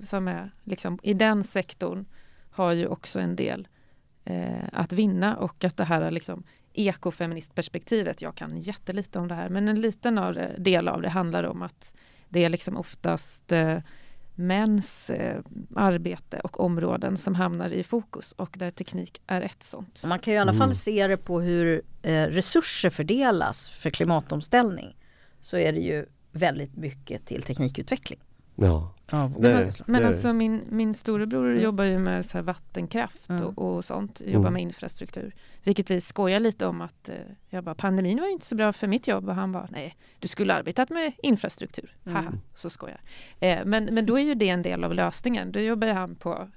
[0.00, 2.04] som är liksom, i den sektorn
[2.50, 3.68] har ju också en del
[4.24, 6.42] eh, att vinna och att det här är liksom
[6.74, 11.08] ekofeministperspektivet, jag kan jättelite om det här, men en liten av det, del av det
[11.08, 11.94] handlar om att
[12.28, 13.78] det är liksom oftast eh,
[14.34, 15.40] mäns eh,
[15.76, 20.04] arbete och områden som hamnar i fokus och där teknik är ett sånt.
[20.04, 20.74] Man kan i alla fall mm.
[20.74, 24.96] se det på hur eh, resurser fördelas för klimatomställning.
[25.40, 28.20] Så är det ju väldigt mycket till teknikutveckling.
[28.54, 31.62] Ja, ja men, men alltså min, min storebror mm.
[31.62, 33.46] jobbar ju med så vattenkraft mm.
[33.46, 34.52] och, och, sånt, jobbar mm.
[34.52, 35.34] med infrastruktur.
[35.62, 37.14] Vilket vi skojar lite om att eh,
[37.48, 39.96] jag bara, pandemin var ju inte så bra för mitt jobb och han bara, nej,
[40.18, 41.96] du skulle arbetat med infrastruktur.
[42.06, 42.16] Mm.
[42.16, 43.00] Haha, så skojar.
[43.40, 45.52] Eh, men, men då är ju det en del av lösningen.
[45.52, 46.48] Då jobbar ju han på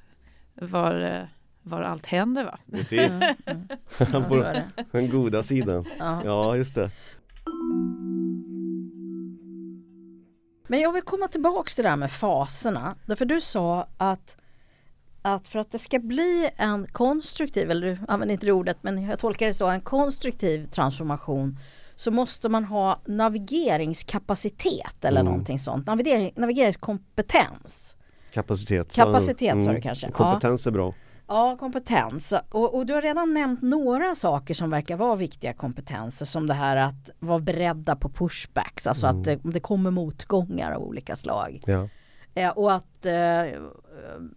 [0.54, 1.28] var eh,
[1.62, 2.60] var allt händer va?
[2.72, 3.22] Precis.
[3.46, 3.68] Mm.
[4.00, 4.24] Mm.
[4.30, 5.86] på den goda sidan.
[6.00, 6.92] Ja, just det.
[10.68, 12.96] Men jag vill komma tillbaks till det där med faserna.
[13.06, 14.38] Därför du sa att,
[15.22, 19.04] att för att det ska bli en konstruktiv, eller du använder inte det ordet, men
[19.04, 21.60] jag tolkar det så, en konstruktiv transformation
[21.96, 25.32] så måste man ha navigeringskapacitet eller mm.
[25.32, 25.88] någonting sånt.
[25.88, 27.96] Navigering, navigeringskompetens.
[28.32, 28.96] Kapacitet.
[28.96, 29.76] Kapacitet sa mm.
[29.76, 30.12] du kanske.
[30.12, 30.70] Kompetens ja.
[30.70, 30.94] är bra.
[31.28, 32.34] Ja, kompetens.
[32.50, 36.54] Och, och, du har redan nämnt några saker som verkar vara viktiga kompetenser som det
[36.54, 39.20] här att vara beredda på pushbacks, alltså mm.
[39.20, 41.62] att det, det, kommer motgångar av olika slag.
[41.66, 41.90] Ja.
[42.36, 43.62] Eh, och att eh,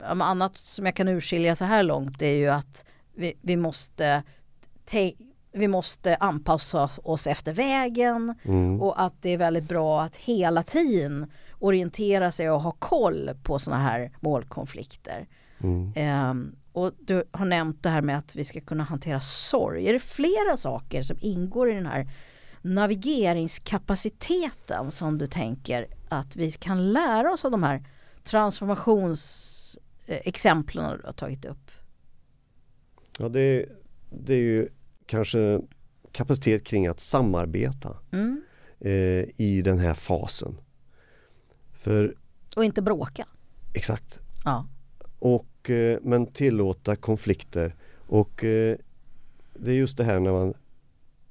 [0.01, 2.85] annat som jag kan urskilja så här långt är ju att
[3.15, 4.23] vi, vi måste
[5.53, 8.83] vi måste anpassa oss efter vägen mm.
[8.83, 11.27] och att det är väldigt bra att hela tiden
[11.59, 15.27] orientera sig och ha koll på sådana här målkonflikter.
[15.61, 16.31] Mm.
[16.31, 19.89] Um, och du har nämnt det här med att vi ska kunna hantera sorg.
[19.89, 22.09] Är det flera saker som ingår i den här
[22.63, 27.85] navigeringskapaciteten som du tänker att vi kan lära oss av de här
[28.25, 31.71] transformationsexemplen du har tagit upp?
[33.19, 33.67] Ja, det,
[34.11, 34.69] det är ju
[35.07, 35.61] kanske
[36.13, 38.43] kapacitet kring att samarbeta mm.
[38.81, 40.61] eh, i den här fasen.
[41.73, 42.17] För,
[42.57, 43.27] och inte bråka.
[43.75, 44.19] Exakt.
[44.45, 44.67] Ja.
[45.19, 47.75] Och, eh, men tillåta konflikter
[48.07, 48.77] och eh,
[49.55, 50.55] det är just det här när man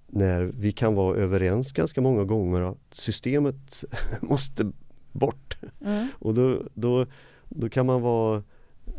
[0.09, 3.83] när vi kan vara överens ganska många gånger att systemet
[4.21, 4.71] måste
[5.11, 5.57] bort.
[5.85, 6.07] Mm.
[6.19, 7.05] Och då, då,
[7.49, 8.43] då kan man vara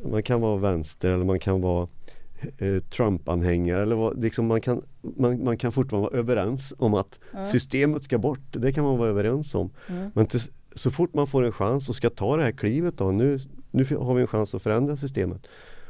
[0.05, 1.89] man kan vara vänster eller man kan vara
[2.59, 7.19] eh, Trump-anhängare eller vad, liksom man, kan, man, man kan fortfarande vara överens om att
[7.33, 7.45] mm.
[7.45, 8.41] systemet ska bort.
[8.51, 9.71] Det kan man vara överens om.
[9.89, 10.11] Mm.
[10.15, 10.41] Men till,
[10.75, 13.85] så fort man får en chans och ska ta det här klivet då, nu, nu
[13.97, 15.47] har vi en chans att förändra systemet.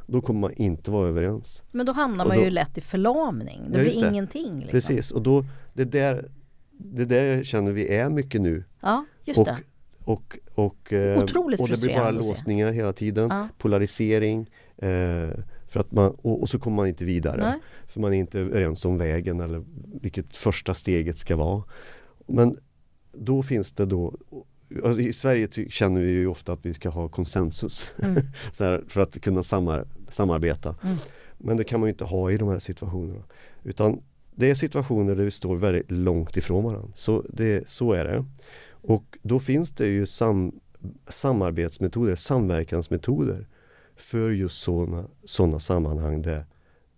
[0.06, 1.62] Då kommer man inte vara överens.
[1.70, 3.70] Men då hamnar man då, ju lätt i förlamning.
[3.70, 4.08] Det ja, blir det.
[4.08, 4.54] ingenting.
[4.54, 4.70] Liksom.
[4.70, 6.30] Precis och då det där,
[6.70, 8.64] det där känner vi är mycket nu.
[8.80, 9.58] Ja, just och, det.
[10.04, 13.28] Och, och, eh, Otroligt och det blir bara låsningar hela tiden.
[13.30, 13.48] Ja.
[13.58, 14.50] Polarisering.
[14.76, 15.30] Eh,
[15.66, 17.40] för att man, och, och, så kommer man inte vidare.
[17.40, 17.60] Nej.
[17.86, 19.64] För man är inte överens om vägen eller
[20.00, 21.62] vilket första steget ska vara.
[22.26, 22.56] Men
[23.12, 24.14] då finns det då
[24.98, 28.22] I Sverige känner vi ju ofta att vi ska ha konsensus mm.
[28.58, 30.74] här, för att kunna samar samarbeta.
[30.82, 30.96] Mm.
[31.38, 33.22] Men det kan man ju inte ha i de här situationerna.
[33.64, 34.02] Utan
[34.34, 36.92] det är situationer där vi står väldigt långt ifrån varandra.
[36.94, 38.24] Så, det, så är det.
[38.70, 40.60] Och då finns det ju sam,
[41.06, 43.46] samarbetsmetoder, samverkansmetoder
[43.96, 46.44] för just sådana såna sammanhang där,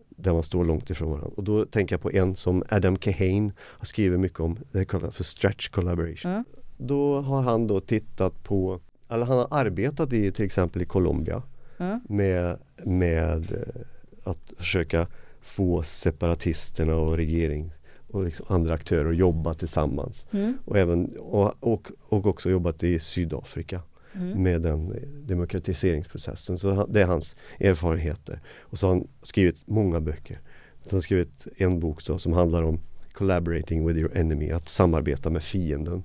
[0.09, 1.31] där man står långt ifrån varandra.
[1.37, 5.17] Och då tänker jag på en som Adam Kahane har skrivit mycket om, det kallas
[5.17, 6.31] för stretch collaboration.
[6.31, 6.45] Mm.
[6.83, 11.43] Då har han då tittat på, eller han har arbetat i till exempel i Colombia
[11.79, 12.01] mm.
[12.09, 13.83] med, med eh,
[14.25, 15.07] att försöka
[15.41, 17.73] få separatisterna och regering
[18.09, 20.27] och liksom andra aktörer att jobba tillsammans.
[20.31, 20.59] Mm.
[20.65, 23.83] Och, även, och, och, och också jobbat i Sydafrika
[24.15, 24.43] mm.
[24.43, 24.95] med den
[25.27, 26.59] demokratiseringsprocessen.
[26.59, 28.41] Så det är hans erfarenheter.
[28.61, 30.41] Och så har han skrivit många böcker.
[30.83, 32.81] Så han har skrivit en bok då, som handlar om
[33.13, 36.03] Collaborating with your enemy, att samarbeta med fienden.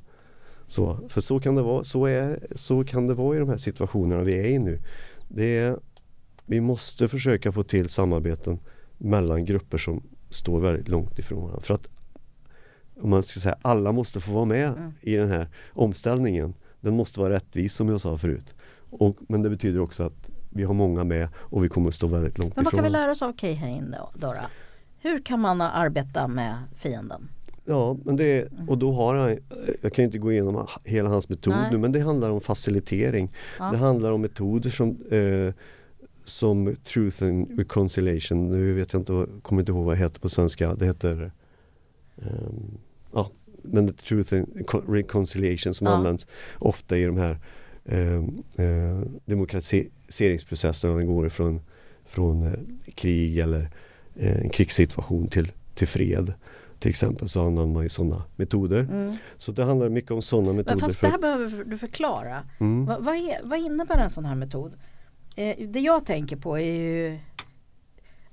[0.67, 3.57] Så, för så kan det vara, så, är, så kan det vara i de här
[3.57, 4.81] situationerna vi är i nu.
[5.27, 5.77] Det är,
[6.45, 8.59] vi måste försöka få till samarbeten
[8.97, 11.61] mellan grupper som står väldigt långt ifrån varandra.
[11.61, 11.87] För att
[13.01, 14.93] om man ska säga alla måste få vara med mm.
[15.01, 16.53] i den här omställningen.
[16.81, 18.53] Den måste vara rättvis som jag sa förut.
[18.89, 22.07] Och, men det betyder också att vi har många med och vi kommer att stå
[22.07, 22.63] väldigt långt ifrån.
[22.63, 24.45] Men vad kan vi lära oss av Keyhane då, Dora?
[24.99, 27.29] Hur kan man arbeta med fienden?
[27.67, 29.37] Ja, men det, och då har han,
[29.81, 31.79] jag kan inte gå igenom hela hans metoder Nej.
[31.79, 33.31] men det handlar om facilitering.
[33.59, 33.71] Ja.
[33.71, 35.53] Det handlar om metoder som eh,
[36.25, 40.29] som Truth and Reconciliation, nu vet jag inte, kommer inte ihåg vad det heter på
[40.29, 40.75] svenska.
[40.75, 41.31] Det heter
[42.15, 42.77] um,
[43.13, 44.47] ja, men Truth and
[44.87, 45.93] Reconciliation som ja.
[45.93, 47.39] används ofta i de här
[47.83, 50.95] um, uh, demokratiseringsprocesserna.
[50.95, 51.61] Den går ifrån
[52.05, 52.53] från, uh,
[52.95, 53.69] krig eller
[54.21, 56.33] uh, en krigssituation till, till fred.
[56.85, 58.79] Till exempel så använder man ju sådana metoder.
[58.79, 59.15] Mm.
[59.37, 60.75] Så det handlar mycket om sådana metoder.
[60.75, 62.43] Men fast det här behöver du förklara.
[62.59, 62.85] Mm.
[62.85, 64.73] Vad, vad, är, vad innebär en sån här metod?
[65.35, 67.19] Eh, det jag tänker på är ju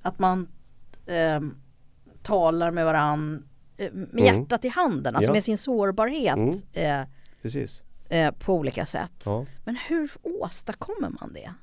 [0.01, 0.47] att man
[1.05, 1.41] eh,
[2.21, 3.47] talar med varann
[3.77, 4.25] eh, med mm.
[4.25, 5.33] hjärtat i handen, alltså ja.
[5.33, 6.37] med sin sårbarhet.
[6.37, 7.01] Mm.
[7.01, 7.07] Eh,
[7.41, 7.83] Precis.
[8.09, 9.21] Eh, på olika sätt.
[9.25, 9.45] Ja.
[9.65, 11.53] Men hur åstadkommer man det?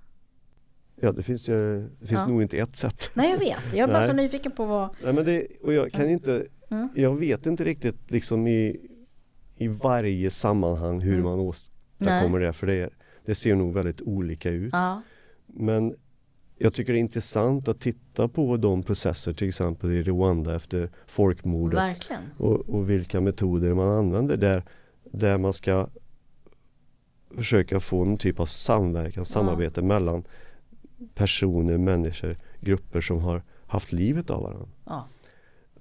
[1.01, 2.27] Ja det finns ju det finns ja.
[2.27, 3.11] nog inte ett sätt.
[3.15, 5.93] Nej jag vet, jag är bara så nyfiken på vad Nej, men det, och jag
[5.93, 6.89] kan inte mm.
[6.95, 8.77] Jag vet inte riktigt liksom i,
[9.57, 11.25] i varje sammanhang hur mm.
[11.25, 12.47] man åstadkommer Nej.
[12.47, 12.91] det för det,
[13.25, 14.73] det ser nog väldigt olika ut.
[14.73, 15.03] Ja.
[15.47, 15.95] Men
[16.63, 20.91] jag tycker det är intressant att titta på de processer till exempel i Rwanda efter
[21.07, 21.97] folkmordet.
[22.37, 24.65] Och, och, vilka metoder man använder där,
[25.05, 25.89] där man ska
[27.37, 29.87] försöka få någon typ av samverkan, samarbete ja.
[29.87, 30.25] mellan
[31.15, 34.69] personer, människor, grupper som har haft livet av varandra.
[34.85, 35.07] Ja.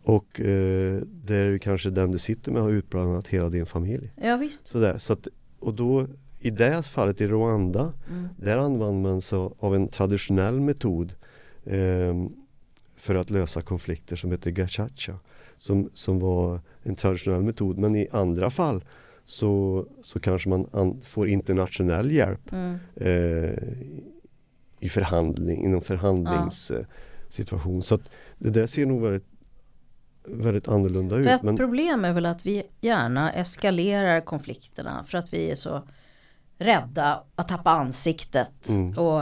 [0.04, 4.12] Och eh, där kanske den du sitter med har utplånat hela din familj.
[4.16, 4.68] Ja, visst.
[4.68, 5.28] Sådär, så att,
[5.60, 6.08] och då
[6.40, 8.28] i det fallet i Rwanda, mm.
[8.38, 11.14] där använder man sig av en traditionell metod
[11.66, 12.26] eh,
[12.96, 15.20] för att lösa konflikter som heter gachacha.
[15.58, 18.84] Som, som var en traditionell metod men i andra fall
[19.26, 22.78] så, så kanske man an, får internationell hjälp mm.
[22.96, 23.54] eh,
[24.80, 27.76] i förhandling, inom förhandlingssituation.
[27.76, 27.82] Ja.
[27.82, 29.29] Så att det där ser nog väldigt
[30.28, 31.28] väldigt annorlunda ut.
[31.28, 31.58] ett men...
[31.58, 35.84] problem är väl att vi gärna eskalerar konflikterna för att vi är så
[36.58, 38.98] rädda att tappa ansiktet mm.
[38.98, 39.22] och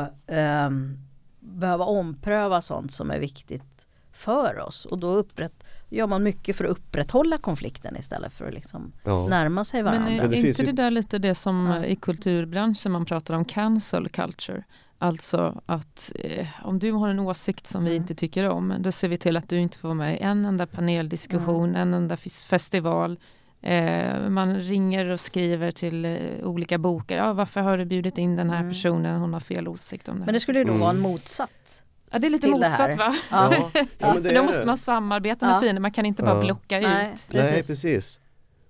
[0.68, 0.98] um,
[1.40, 4.86] behöva ompröva sånt som är viktigt för oss.
[4.86, 9.28] Och då upprätt, gör man mycket för att upprätthålla konflikten istället för att liksom ja.
[9.28, 10.10] närma sig varandra.
[10.10, 10.66] Men är det inte ju...
[10.66, 11.86] det där lite det som ja.
[11.86, 14.64] i kulturbranschen man pratar om cancel culture?
[15.00, 18.02] Alltså att eh, om du har en åsikt som vi mm.
[18.02, 20.46] inte tycker om, då ser vi till att du inte får vara med i en
[20.46, 21.82] enda paneldiskussion, mm.
[21.82, 22.18] en enda
[22.50, 23.20] festival.
[23.62, 27.18] Eh, man ringer och skriver till eh, olika bokar.
[27.18, 28.72] Ja, varför har du bjudit in den här mm.
[28.72, 29.22] personen?
[29.22, 30.26] Hon har fel åsikt om det.
[30.26, 31.12] Men det skulle ju då vara en mm.
[31.12, 33.16] motsatt Ja det är lite motsatt va?
[33.32, 33.54] Ja.
[33.54, 33.72] ja.
[33.98, 35.60] ja För då måste man samarbeta med ja.
[35.60, 37.10] fienden, man kan inte bara blocka Nej, ut.
[37.10, 37.34] Precis.
[37.34, 38.20] Nej precis.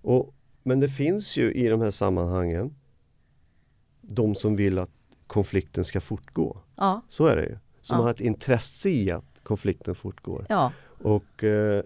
[0.02, 2.76] Och, men det finns ju i de här sammanhangen
[4.02, 4.90] de som vill att
[5.28, 6.58] konflikten ska fortgå.
[6.76, 7.02] Ja.
[7.08, 7.58] Så är det ju.
[7.82, 10.46] Som har ett intresse i att konflikten fortgår.
[10.50, 10.72] Ja.
[11.04, 11.84] Och eh,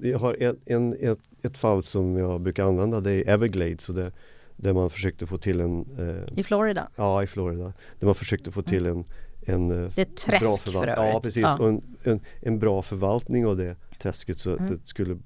[0.00, 3.88] jag har en, en, ett, ett, fall som jag brukar använda, det är Everglades.
[3.88, 4.12] Och det,
[4.56, 5.86] där man försökte få till en...
[5.98, 6.88] Eh, I Florida?
[6.96, 7.72] Ja, i Florida.
[7.98, 9.04] Där man försökte få till en
[9.46, 10.80] en eh, det är ett träsk bra.
[10.80, 11.42] För ja, precis.
[11.42, 11.58] Ja.
[11.58, 14.64] Och en, en, en, bra förvaltning av det träsket så mm.
[14.64, 15.18] att det skulle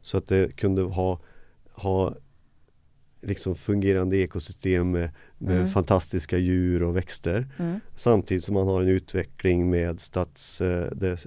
[0.00, 1.20] så att det kunde ha,
[1.72, 2.14] ha
[3.22, 5.68] liksom fungerande ekosystem med, med mm.
[5.68, 7.46] fantastiska djur och växter.
[7.58, 7.80] Mm.
[7.96, 11.18] Samtidigt som man har en utveckling med stads, eh,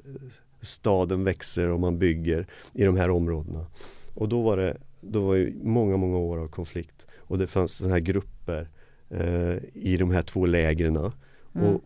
[0.61, 3.65] staden växer och man bygger i de här områdena.
[4.13, 7.71] Och då var det då var det många, många år av konflikt och det fanns
[7.71, 8.69] sådana här grupper
[9.09, 10.95] eh, i de här två lägren.
[10.95, 11.13] Mm.
[11.55, 11.81] Och,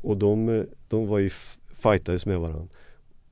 [0.00, 1.30] och de, de var ju
[1.74, 2.68] fightades med varandra.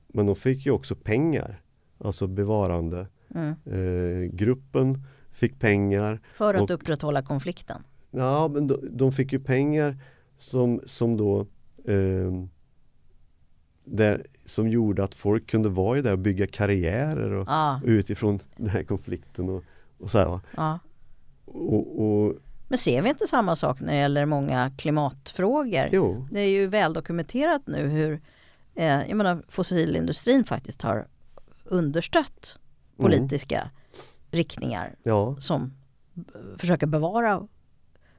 [0.08, 1.62] Men de fick ju också pengar.
[1.98, 3.06] Alltså bevarande.
[3.34, 3.54] Mm.
[3.64, 5.04] Eh, gruppen
[5.40, 6.20] fick pengar.
[6.32, 7.82] För att och, upprätthålla konflikten?
[8.10, 9.96] Ja, men de, de, fick ju pengar
[10.36, 11.40] som, som då
[11.84, 12.32] eh,
[13.84, 17.80] där, som gjorde att folk kunde vara där och bygga karriärer och, ah.
[17.84, 19.64] utifrån den här konflikten och,
[19.98, 20.78] och så här, ah.
[21.44, 22.34] och, och,
[22.68, 25.88] men ser vi inte samma sak när det gäller många klimatfrågor?
[25.92, 26.26] Jo.
[26.30, 28.20] Det är ju väldokumenterat nu hur
[28.74, 31.06] eh, jag menar, fossilindustrin faktiskt har
[31.64, 32.58] understött
[32.98, 33.10] mm.
[33.10, 33.70] politiska mm.
[34.30, 35.36] Riktningar ja.
[35.40, 35.74] som
[36.58, 37.48] försöker bevara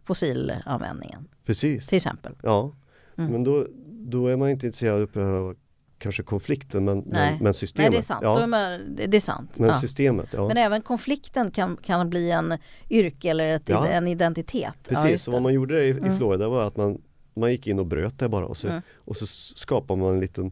[0.03, 1.27] fossilanvändningen.
[1.45, 1.87] Precis.
[1.87, 2.35] Till exempel.
[2.43, 2.75] Ja,
[3.17, 3.31] mm.
[3.31, 5.55] men då, då är man inte intresserad av
[5.97, 7.91] kanske konflikten men, men, men, systemet.
[7.91, 8.21] Nej, det är sant.
[8.23, 8.47] Ja.
[8.47, 9.51] Man, det, är sant.
[9.55, 9.81] Men ja.
[9.81, 10.47] systemet, ja.
[10.47, 12.57] Men även konflikten kan, kan bli en
[12.89, 13.87] yrke eller ett, ja.
[13.87, 14.75] en identitet.
[14.83, 16.13] Precis, ja, vad man gjorde i, mm.
[16.13, 17.01] i Florida var att man,
[17.33, 18.81] man gick in och bröt det bara och så, mm.
[18.95, 20.51] och så skapade man en liten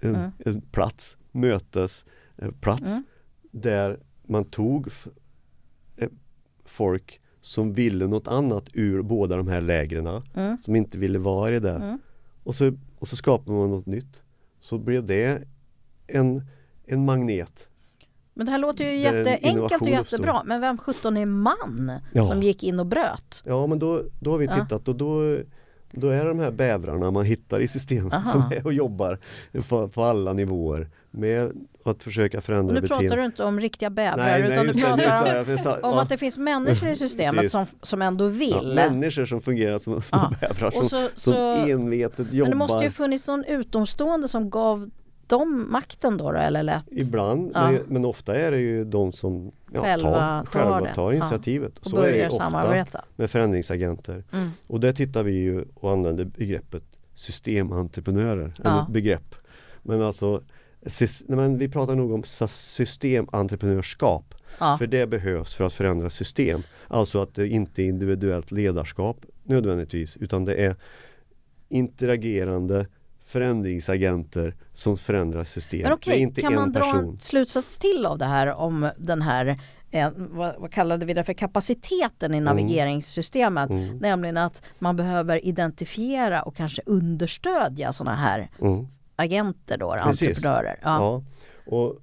[0.00, 0.30] en, mm.
[0.38, 3.04] en plats, mötesplats mm.
[3.50, 4.88] där man tog
[5.96, 6.08] eh,
[6.64, 10.58] folk som ville något annat ur båda de här lägren mm.
[10.58, 11.74] som inte ville vara i det.
[11.74, 11.98] Mm.
[12.42, 14.22] Och, så, och så skapade man något nytt
[14.60, 15.42] så blev det
[16.06, 16.42] en,
[16.86, 17.68] en magnet.
[18.34, 20.30] Men det här låter ju jätteenkelt och jättebra.
[20.30, 20.48] Uppstod.
[20.48, 22.26] Men vem sjutton är man ja.
[22.26, 23.42] som gick in och bröt?
[23.44, 24.90] Ja men då, då har vi tittat ja.
[24.90, 25.38] och då
[25.92, 28.32] då är det de här bävrarna man hittar i systemet Aha.
[28.32, 29.18] som är och jobbar
[29.68, 31.52] på, på alla nivåer med
[31.88, 33.02] att försöka förändra beteende.
[33.02, 35.74] Nu pratar du inte om riktiga bävrar nej, utan nej, du pratar det, om, sa,
[35.74, 36.02] om ja.
[36.02, 38.50] att det finns människor i systemet som, som ändå vill.
[38.52, 40.32] Ja, människor som fungerar som små ja.
[40.40, 42.50] bävrar som, så, som så, envetet jobbar.
[42.50, 44.90] Men det måste ju funnits någon utomstående som gav
[45.28, 46.84] dem makten då, då eller lätt?
[46.90, 47.70] Ibland, ja.
[47.70, 51.72] men, men, ofta är det ju de som ja, själva tar, själva tar, tar initiativet.
[51.82, 51.90] Ja.
[51.90, 53.04] Så är det ofta samarbeta.
[53.16, 54.24] med förändringsagenter.
[54.32, 54.50] Mm.
[54.66, 56.84] Och där tittar vi ju och använder begreppet
[57.14, 58.70] systementreprenörer, ja.
[58.70, 59.34] eller begrepp.
[59.82, 60.42] Men alltså,
[61.26, 64.34] men vi pratar nog om systementreprenörskap.
[64.58, 64.78] Ja.
[64.78, 66.62] För det behövs för att förändra system.
[66.88, 70.76] Alltså att det inte är individuellt ledarskap nödvändigtvis utan det är
[71.68, 72.86] interagerande
[73.24, 75.82] förändringsagenter som förändrar system.
[75.82, 79.60] Men okej, inte kan man dra en slutsats till av det här om den här
[79.90, 82.44] eh, vad, vad, kallade vi det för kapaciteten i mm.
[82.44, 83.70] navigeringssystemet.
[83.70, 83.96] Mm.
[83.96, 88.86] Nämligen att man behöver identifiera och kanske understödja sådana här mm.
[89.18, 90.78] Agenter då, entreprenörer.
[90.82, 90.88] Ja.
[91.00, 91.24] ja.
[91.66, 91.98] Och,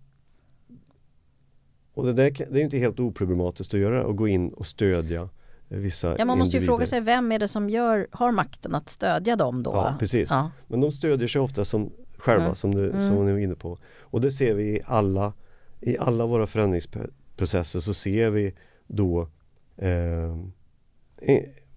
[1.93, 5.29] och det, där, det är inte helt oproblematiskt att göra och gå in och stödja
[5.67, 8.89] vissa Ja man måste ju fråga sig vem är det som gör, har makten att
[8.89, 9.71] stödja dem då?
[9.71, 10.29] Ja precis.
[10.29, 10.51] Ja.
[10.67, 12.55] Men de stödjer sig ofta som själva mm.
[12.55, 13.09] som, du, mm.
[13.09, 13.77] som ni var inne på.
[13.99, 15.33] Och det ser vi i alla,
[15.81, 18.53] i alla våra förändringsprocesser så ser vi
[18.87, 19.29] då
[19.77, 20.37] eh,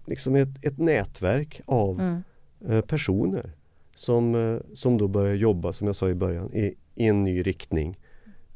[0.05, 2.23] liksom ett, ett nätverk av mm.
[2.67, 3.51] eh, personer
[3.99, 7.41] som, eh, som då börjar jobba, som jag sa i början, i, i en ny
[7.41, 7.99] riktning.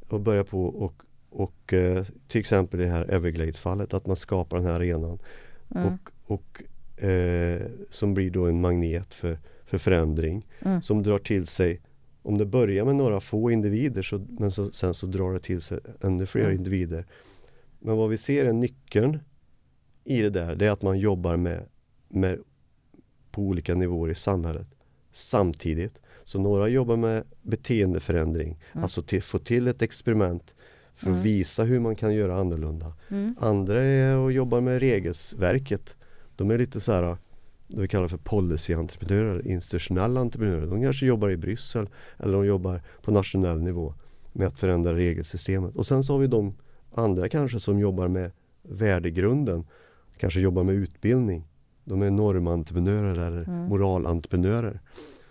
[0.07, 4.57] Och börjar på och, och eh, till exempel i det här Everglades-fallet, att man skapar
[4.57, 5.19] den här arenan.
[5.75, 5.87] Mm.
[5.87, 6.63] Och, och
[7.03, 10.47] eh, som blir då en magnet för, för förändring.
[10.59, 10.81] Mm.
[10.81, 11.81] Som drar till sig,
[12.21, 15.61] om det börjar med några få individer så, men så, sen så drar det till
[15.61, 16.57] sig ännu fler Mm.
[16.57, 17.05] individer.
[17.79, 19.19] Men vad vi ser är nyckeln
[20.03, 21.65] i det där, det är att man jobbar med,
[22.07, 22.39] med
[23.31, 24.67] på olika nivåer i samhället
[25.13, 25.99] samtidigt.
[26.23, 28.83] Så några jobbar med beteendeförändring, Mm.
[28.83, 30.53] alltså till, få till ett experiment
[30.95, 31.23] för att Mm.
[31.23, 32.93] visa hur man kan göra annorlunda.
[33.09, 33.35] Mm.
[33.39, 35.95] Andra är och jobbar med regelverket.
[36.35, 37.17] De är lite så här
[37.67, 40.67] det vi kallar för policyentreprenörer, eller institutionella entreprenörer.
[40.67, 43.93] De kanske jobbar i Bryssel eller de jobbar på nationell nivå
[44.33, 45.75] med att förändra regelsystemet.
[45.75, 46.53] Och sen så har vi de
[46.95, 48.31] andra kanske som jobbar med
[48.63, 49.65] värdegrunden,
[50.17, 51.47] kanske jobbar med utbildning.
[51.83, 53.65] De är normentreprenörer eller Mm.
[53.69, 54.79] moralentreprenörer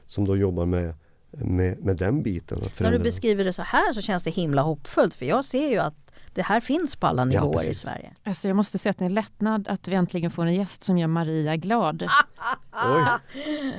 [0.06, 0.94] som då jobbar med,
[1.32, 2.58] med, med den biten.
[2.66, 5.68] Att När du beskriver det så här så känns det himla hoppfullt för jag ser
[5.68, 5.94] ju att
[6.34, 7.78] det här finns på alla nivåer i precis.
[7.80, 8.12] Sverige.
[8.24, 10.82] Alltså jag måste säga att det är en lättnad att vi äntligen får en gäst
[10.82, 12.02] som gör Maria glad.
[12.72, 13.04] Oj,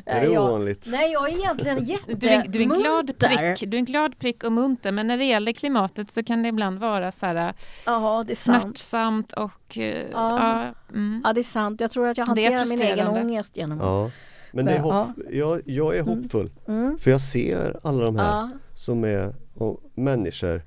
[0.05, 0.83] är det jag, ovanligt?
[0.87, 1.77] Nej, jag är egentligen
[2.19, 3.55] Du är, du är en glad jättemunter.
[3.55, 6.43] prick, du är en glad prick och munter men när det gäller klimatet så kan
[6.43, 7.53] det ibland vara så här
[7.85, 8.63] Ja, det är sant.
[8.63, 10.07] smärtsamt och eh, Ja.
[10.11, 11.21] ja, mm.
[11.25, 11.81] Ja, det är sant.
[11.81, 14.11] Jag tror att jag hanterar min egen ångest genom Ja.
[14.53, 14.81] Men det är Ja.
[15.03, 16.49] hopp, jag, jag är hoppfull.
[16.67, 16.97] Mm.
[16.97, 20.61] För jag ser alla de här Ja, som är och, människor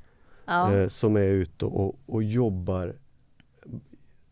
[0.47, 0.75] ja.
[0.75, 2.95] eh, som är ute och, och jobbar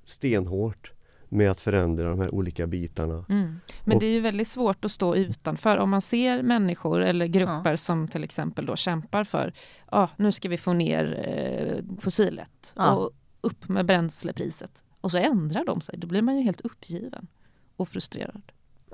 [0.04, 0.92] stenhårt
[1.28, 3.24] med att förändra de här olika bitarna.
[3.28, 3.56] Mm.
[3.84, 7.26] Men Och- det är ju väldigt svårt att stå utanför om man ser människor eller
[7.26, 9.52] grupper som till exempel då kämpar för
[9.90, 12.90] ja, nu ska vi få ner eh, fossilet Ja.
[12.92, 15.98] och upp med bränslepriset och så ändrar de sig.
[15.98, 17.26] Då blir man ju helt uppgiven
[17.76, 18.42] och frustrerad.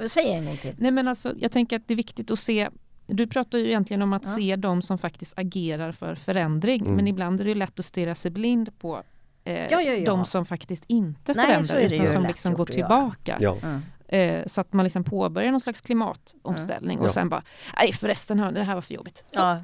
[0.09, 0.75] Säg en gång till.
[0.79, 2.69] Nej men alltså jag tänker att det är viktigt att se
[3.07, 4.31] du pratar ju egentligen om att Ja.
[4.37, 6.95] se de som faktiskt agerar för förändring Mm.
[6.95, 9.03] men ibland är det ju lätt att stirra sig blind på
[9.45, 10.05] eh, Ja, ja, ja.
[10.07, 13.37] de som faktiskt inte Nej, förändrar utan som liksom går tillbaka.
[13.41, 13.83] Ja, Mm.
[14.13, 17.09] Eh, så att man liksom påbörjar någon slags klimatomställning och Ja.
[17.09, 17.43] sen bara,
[17.77, 19.25] nej förresten hörni, det här var för jobbigt.
[19.33, 19.59] Så,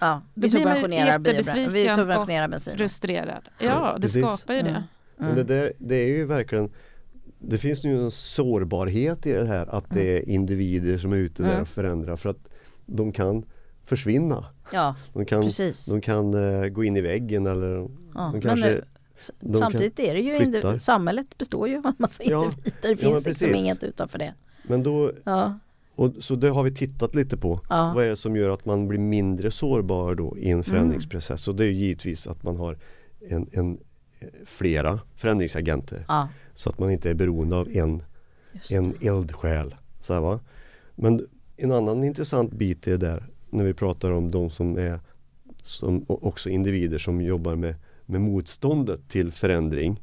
[0.00, 2.76] Ja, Vi subventionerar, jättebesviken vi subventionerar bensin.
[2.76, 3.48] Frustrerad.
[3.58, 4.22] Ja, det precis.
[4.26, 4.68] skapar ju det.
[4.68, 4.82] Mm.
[5.16, 6.70] men det, där, det är ju verkligen
[7.42, 11.42] Det finns ju en sårbarhet i det här att det är individer som är ute
[11.42, 11.62] där Mm.
[11.62, 12.48] och förändrar för att
[12.86, 13.44] de kan
[13.84, 14.44] försvinna.
[14.72, 15.84] Ja, De kan, precis.
[15.86, 18.66] de kan eh, gå in i väggen eller Ja, de kanske
[19.40, 22.44] men, de samtidigt är det ju samhället består ju av en massa Ja.
[22.44, 22.72] individer.
[22.82, 23.62] Det finns liksom precis.
[23.64, 24.34] inget utanför det.
[24.62, 25.58] Men då, Ja,
[25.94, 27.60] och, så det har vi tittat lite på.
[27.70, 27.92] ja.
[27.94, 31.48] Vad är det som gör att man blir mindre sårbar då i en förändringsprocess?
[31.48, 32.78] Och det är givetvis att man har
[33.28, 33.78] en, en,
[34.20, 36.04] eh, flera förändringsagenter.
[36.60, 38.02] Så att man inte är beroende av en,
[38.70, 39.74] en eldsjäl.
[40.00, 40.40] Så här, va?
[40.94, 45.00] Men en annan intressant bit är där när vi pratar om de som är
[45.62, 47.74] som också individer som jobbar med,
[48.06, 50.00] med motståndet till förändring.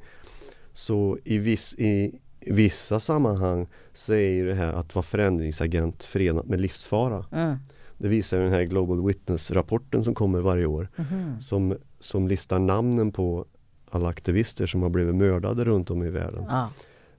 [0.73, 6.61] Så i, viss, i vissa sammanhang så är det här att vara förändringsagent förenat med
[6.61, 7.25] livsfara.
[7.31, 7.57] Mm.
[7.97, 11.39] Det visar den här Global Witness-rapporten som kommer varje år Mhm.
[11.41, 13.45] som, som listar namnen på
[13.91, 16.69] alla aktivister som har blivit mördade runt om i världen Ja.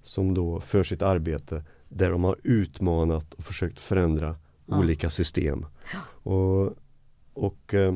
[0.03, 4.79] som då för sitt arbete där de har utmanat och försökt förändra Ja.
[4.79, 5.67] olika system.
[6.23, 6.75] Och,
[7.35, 7.95] och eh,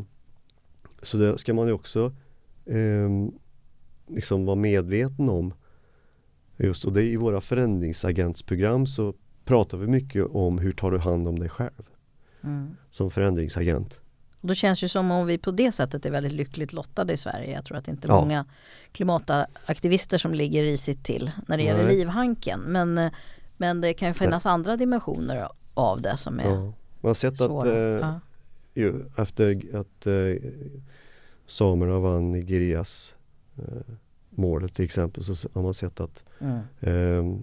[1.03, 2.13] Så det ska man ju också
[2.67, 3.11] eh,
[4.07, 5.55] liksom vara medveten om.
[6.57, 9.15] Just och det i våra förändringsagentsprogram så
[9.45, 11.89] pratar vi mycket om hur tar du hand om dig själv
[12.45, 12.71] Mm.
[12.91, 14.01] som förändringsagent.
[14.43, 17.17] Och Då känns det som om vi på det sättet är väldigt lyckligt lottade i
[17.17, 17.53] Sverige.
[17.53, 18.21] Jag tror att det inte är Ja.
[18.21, 18.45] många
[18.93, 21.97] klimataktivister som ligger risigt till när det gäller Nej.
[21.99, 22.61] livhanken.
[22.61, 23.11] Men,
[23.57, 26.61] men det kan ju finnas andra dimensioner av det som är Ja.
[26.61, 26.75] Man
[27.11, 27.73] har sett att svåra.
[27.73, 28.21] eh, Ja.
[28.75, 30.51] ju, efter att eh,
[31.47, 33.15] samerna vann Nigerias
[33.59, 33.95] eh,
[34.31, 36.59] målet till exempel så har man sett att Mm.
[36.81, 37.39] eh,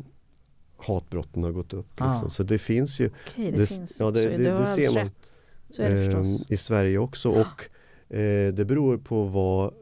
[0.78, 2.00] hatbrotten har gått upp.
[2.00, 2.30] Liksom.
[2.30, 4.00] Så det finns ju Okej, det, det- finns.
[4.00, 5.04] ja, det- det- det ser man.
[5.04, 5.34] rätt.
[5.78, 7.70] Eh, i Sverige också och
[8.18, 9.74] eh, det beror på vad,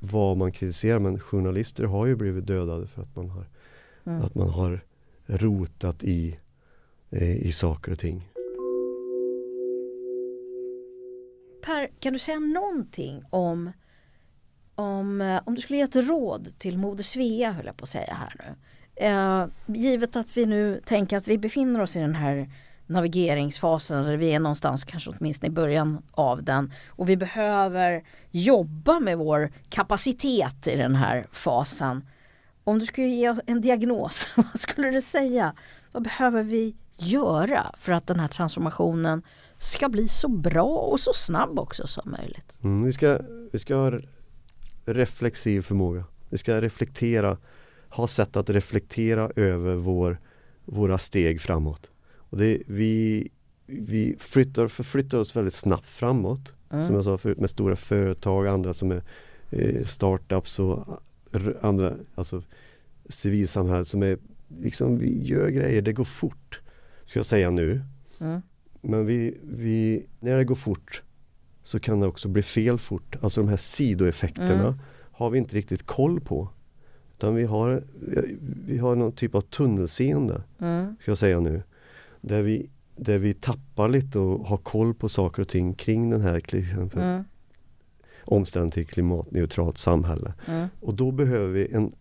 [0.00, 3.44] vad man kritiserar men journalister har ju blivit dödade för att man har,
[4.06, 4.22] Mm.
[4.22, 4.80] att man har
[5.26, 6.38] rotat i,
[7.10, 8.28] eh, i saker och ting.
[11.64, 13.72] Per, kan du säga någonting om
[14.74, 17.88] om, eh, om du skulle ge ett råd till Moder Svea höll jag på att
[17.88, 18.54] säga här nu.
[19.06, 22.50] Eh, givet att vi nu tänker att vi befinner oss i den här
[22.88, 29.00] navigeringsfasen eller vi är någonstans kanske åtminstone i början av den och vi behöver jobba
[29.00, 32.06] med vår kapacitet i den här fasen.
[32.64, 35.54] Om du skulle ge oss en diagnos, vad skulle du säga?
[35.92, 39.22] Vad behöver vi göra för att den här transformationen
[39.58, 42.52] ska bli så bra och så snabb också som möjligt?
[42.62, 43.18] Mm, vi, ska,
[43.52, 43.92] vi ska ha
[44.84, 46.04] reflexiv förmåga.
[46.28, 47.36] Vi ska reflektera,
[47.88, 50.20] ha sätt att reflektera över vår,
[50.64, 51.90] våra steg framåt.
[52.30, 53.28] Och det, vi,
[53.66, 56.52] vi flyttar, förflyttar oss väldigt snabbt framåt.
[56.70, 56.86] Mm.
[56.86, 59.02] Som jag sa förut med stora företag, andra som är
[59.50, 61.02] eh, startups och
[61.60, 62.42] andra, alltså
[63.08, 64.18] civilsamhället som är
[64.62, 66.60] liksom, vi gör grejer, det går fort.
[67.04, 67.80] Ska jag säga nu.
[68.20, 68.42] Mm.
[68.80, 71.02] Men vi, vi, när det går fort
[71.62, 73.16] så kan det också bli fel fort.
[73.20, 74.74] Alltså de här sidoeffekterna mm.
[75.12, 76.48] har vi inte riktigt koll på.
[77.16, 77.82] Utan vi har,
[78.66, 80.96] vi har någon typ av tunnelseende, mm.
[81.00, 81.62] ska jag säga nu.
[82.20, 86.20] Där vi, där vi tappar lite och har koll på saker och ting kring den
[86.20, 87.24] här till exempel mm.
[88.24, 90.32] omställningen till klimatneutralt samhälle.
[90.46, 90.68] Mm.
[90.80, 91.92] Och då behöver vi en,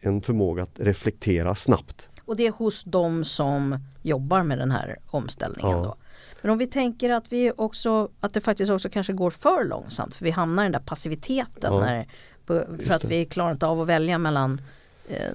[0.00, 2.08] en förmåga att reflektera snabbt.
[2.24, 5.84] Och det är hos de som jobbar med den här omställningen ja.
[5.84, 5.96] då?
[6.42, 10.14] Men om vi tänker att, vi också, att det faktiskt också kanske går för långsamt
[10.14, 11.80] för vi hamnar i den där passiviteten ja.
[11.80, 12.06] när,
[12.46, 14.60] för att vi klarar inte av att välja mellan
[15.08, 15.26] eh,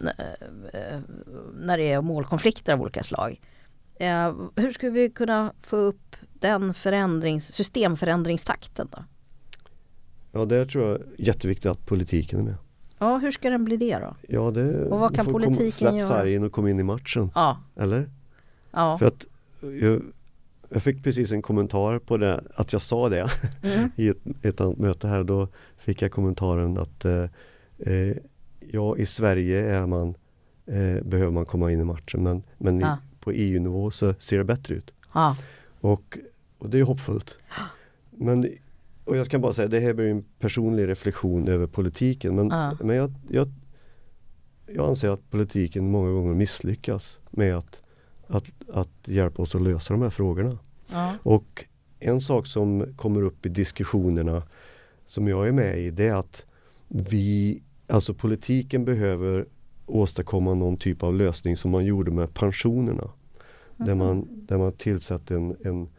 [0.74, 1.00] eh,
[1.60, 3.42] när det är målkonflikter av olika slag.
[4.00, 9.04] Eh, hur skulle vi kunna få upp den förändrings, systemförändringstakten då?
[10.32, 12.56] Ja, det tror jag är jätteviktigt att politiken är med.
[12.98, 14.16] Ja, hur ska den bli det då?
[14.28, 16.08] Ja, det, och vad kan politiken släpp göra?
[16.08, 17.32] sargen och kom in i matchen.
[17.36, 17.58] Ja.
[17.76, 18.10] Eller?
[18.72, 18.98] Ja.
[18.98, 19.26] För att
[19.82, 20.02] jag,
[20.70, 23.30] jag fick precis en kommentar på det, att jag sa det
[23.64, 23.92] mm.
[23.96, 25.24] i ett, ett annat möte här.
[25.24, 25.48] Då
[25.78, 27.24] fick jag kommentaren att eh,
[27.78, 28.18] eh,
[28.60, 30.16] ja, i Sverige är man,
[30.66, 32.98] eh, behöver man komma in i matchen men, men ja.
[33.20, 34.92] På EU-nivå så ser det bättre ut.
[35.14, 35.38] Ja.
[35.82, 36.18] Och,
[36.58, 37.38] och det är hoppfullt.
[38.12, 38.50] Men
[39.06, 42.78] och jag kan bara säga, det här blir en personlig reflektion över politiken men, ja.
[42.82, 43.52] men jag, jag,
[44.68, 47.78] jag anser att politiken många gånger misslyckas med att
[48.30, 50.58] att, att hjälpa oss att lösa de här frågorna.
[50.92, 51.14] Ja.
[51.24, 51.66] Och
[52.00, 54.44] en sak som kommer upp i diskussionerna
[55.08, 56.46] som jag är med i det är att
[56.88, 59.46] vi, alltså politiken behöver
[59.90, 63.04] åstadkomma någon typ av lösning som man gjorde med pensionerna.
[63.04, 63.88] Mm.
[63.88, 65.90] Där, man, där man tillsatte en, en,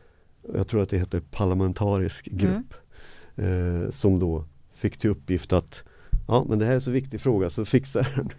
[0.54, 2.74] jag tror att det heter parlamentarisk grupp.
[3.36, 3.84] Mm.
[3.84, 5.84] Eh, som då fick till uppgift att
[6.30, 8.30] Ja men det här är så viktig fråga så fixa den.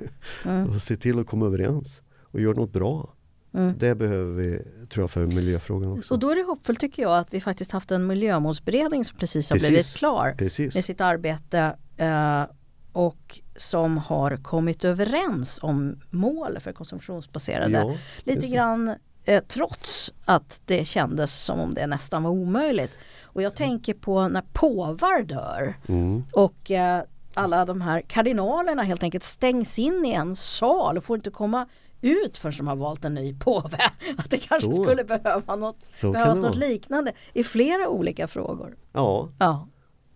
[0.46, 0.70] Mm.
[0.70, 3.14] och se till att komma överens och göra något bra.
[3.54, 3.74] Mm.
[3.78, 6.14] Det behöver vi, tror jag, för miljöfrågan också.
[6.14, 9.50] Och då är det hoppfullt tycker jag att vi faktiskt haft en miljömålsberedning som precis
[9.50, 9.70] har precis.
[9.70, 10.76] blivit klar precis.
[10.76, 12.44] med sitt arbete eh,
[12.92, 17.78] och som har kommit överens om mål för konsumtionsbaserade.
[17.78, 22.92] Ja, Lite grann eh, trots att det kändes som om det nästan var omöjligt.
[23.24, 26.24] Och jag tänker på när påvar dör mm.
[26.34, 31.16] och eh, alla de här kardinalerna helt enkelt stängs in i en sal och får
[31.16, 31.68] inte komma
[32.02, 33.78] ut förrän de har valt en ny påve.
[34.18, 34.84] Att det kanske så.
[34.84, 38.78] skulle behöva något, behövas något liknande i flera olika frågor.
[38.94, 39.30] Ja.
[39.40, 39.68] ja.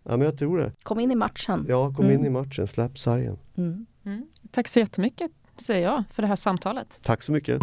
[0.06, 0.72] Ja men jag tror det.
[0.84, 1.66] Kom in i matchen.
[1.70, 2.20] Ja, kom mm.
[2.20, 2.68] in i matchen.
[2.68, 3.38] Släpp sargen.
[3.58, 3.86] Mm.
[4.06, 4.26] Mm.
[4.52, 7.00] Tack så jättemycket säger jag för det här samtalet.
[7.02, 7.60] Tack så mycket.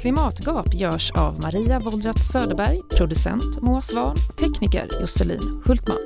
[0.00, 5.96] Klimatgap görs av Maria Wollratz Söderberg, producent Moa Svan, tekniker Josselin Hultman.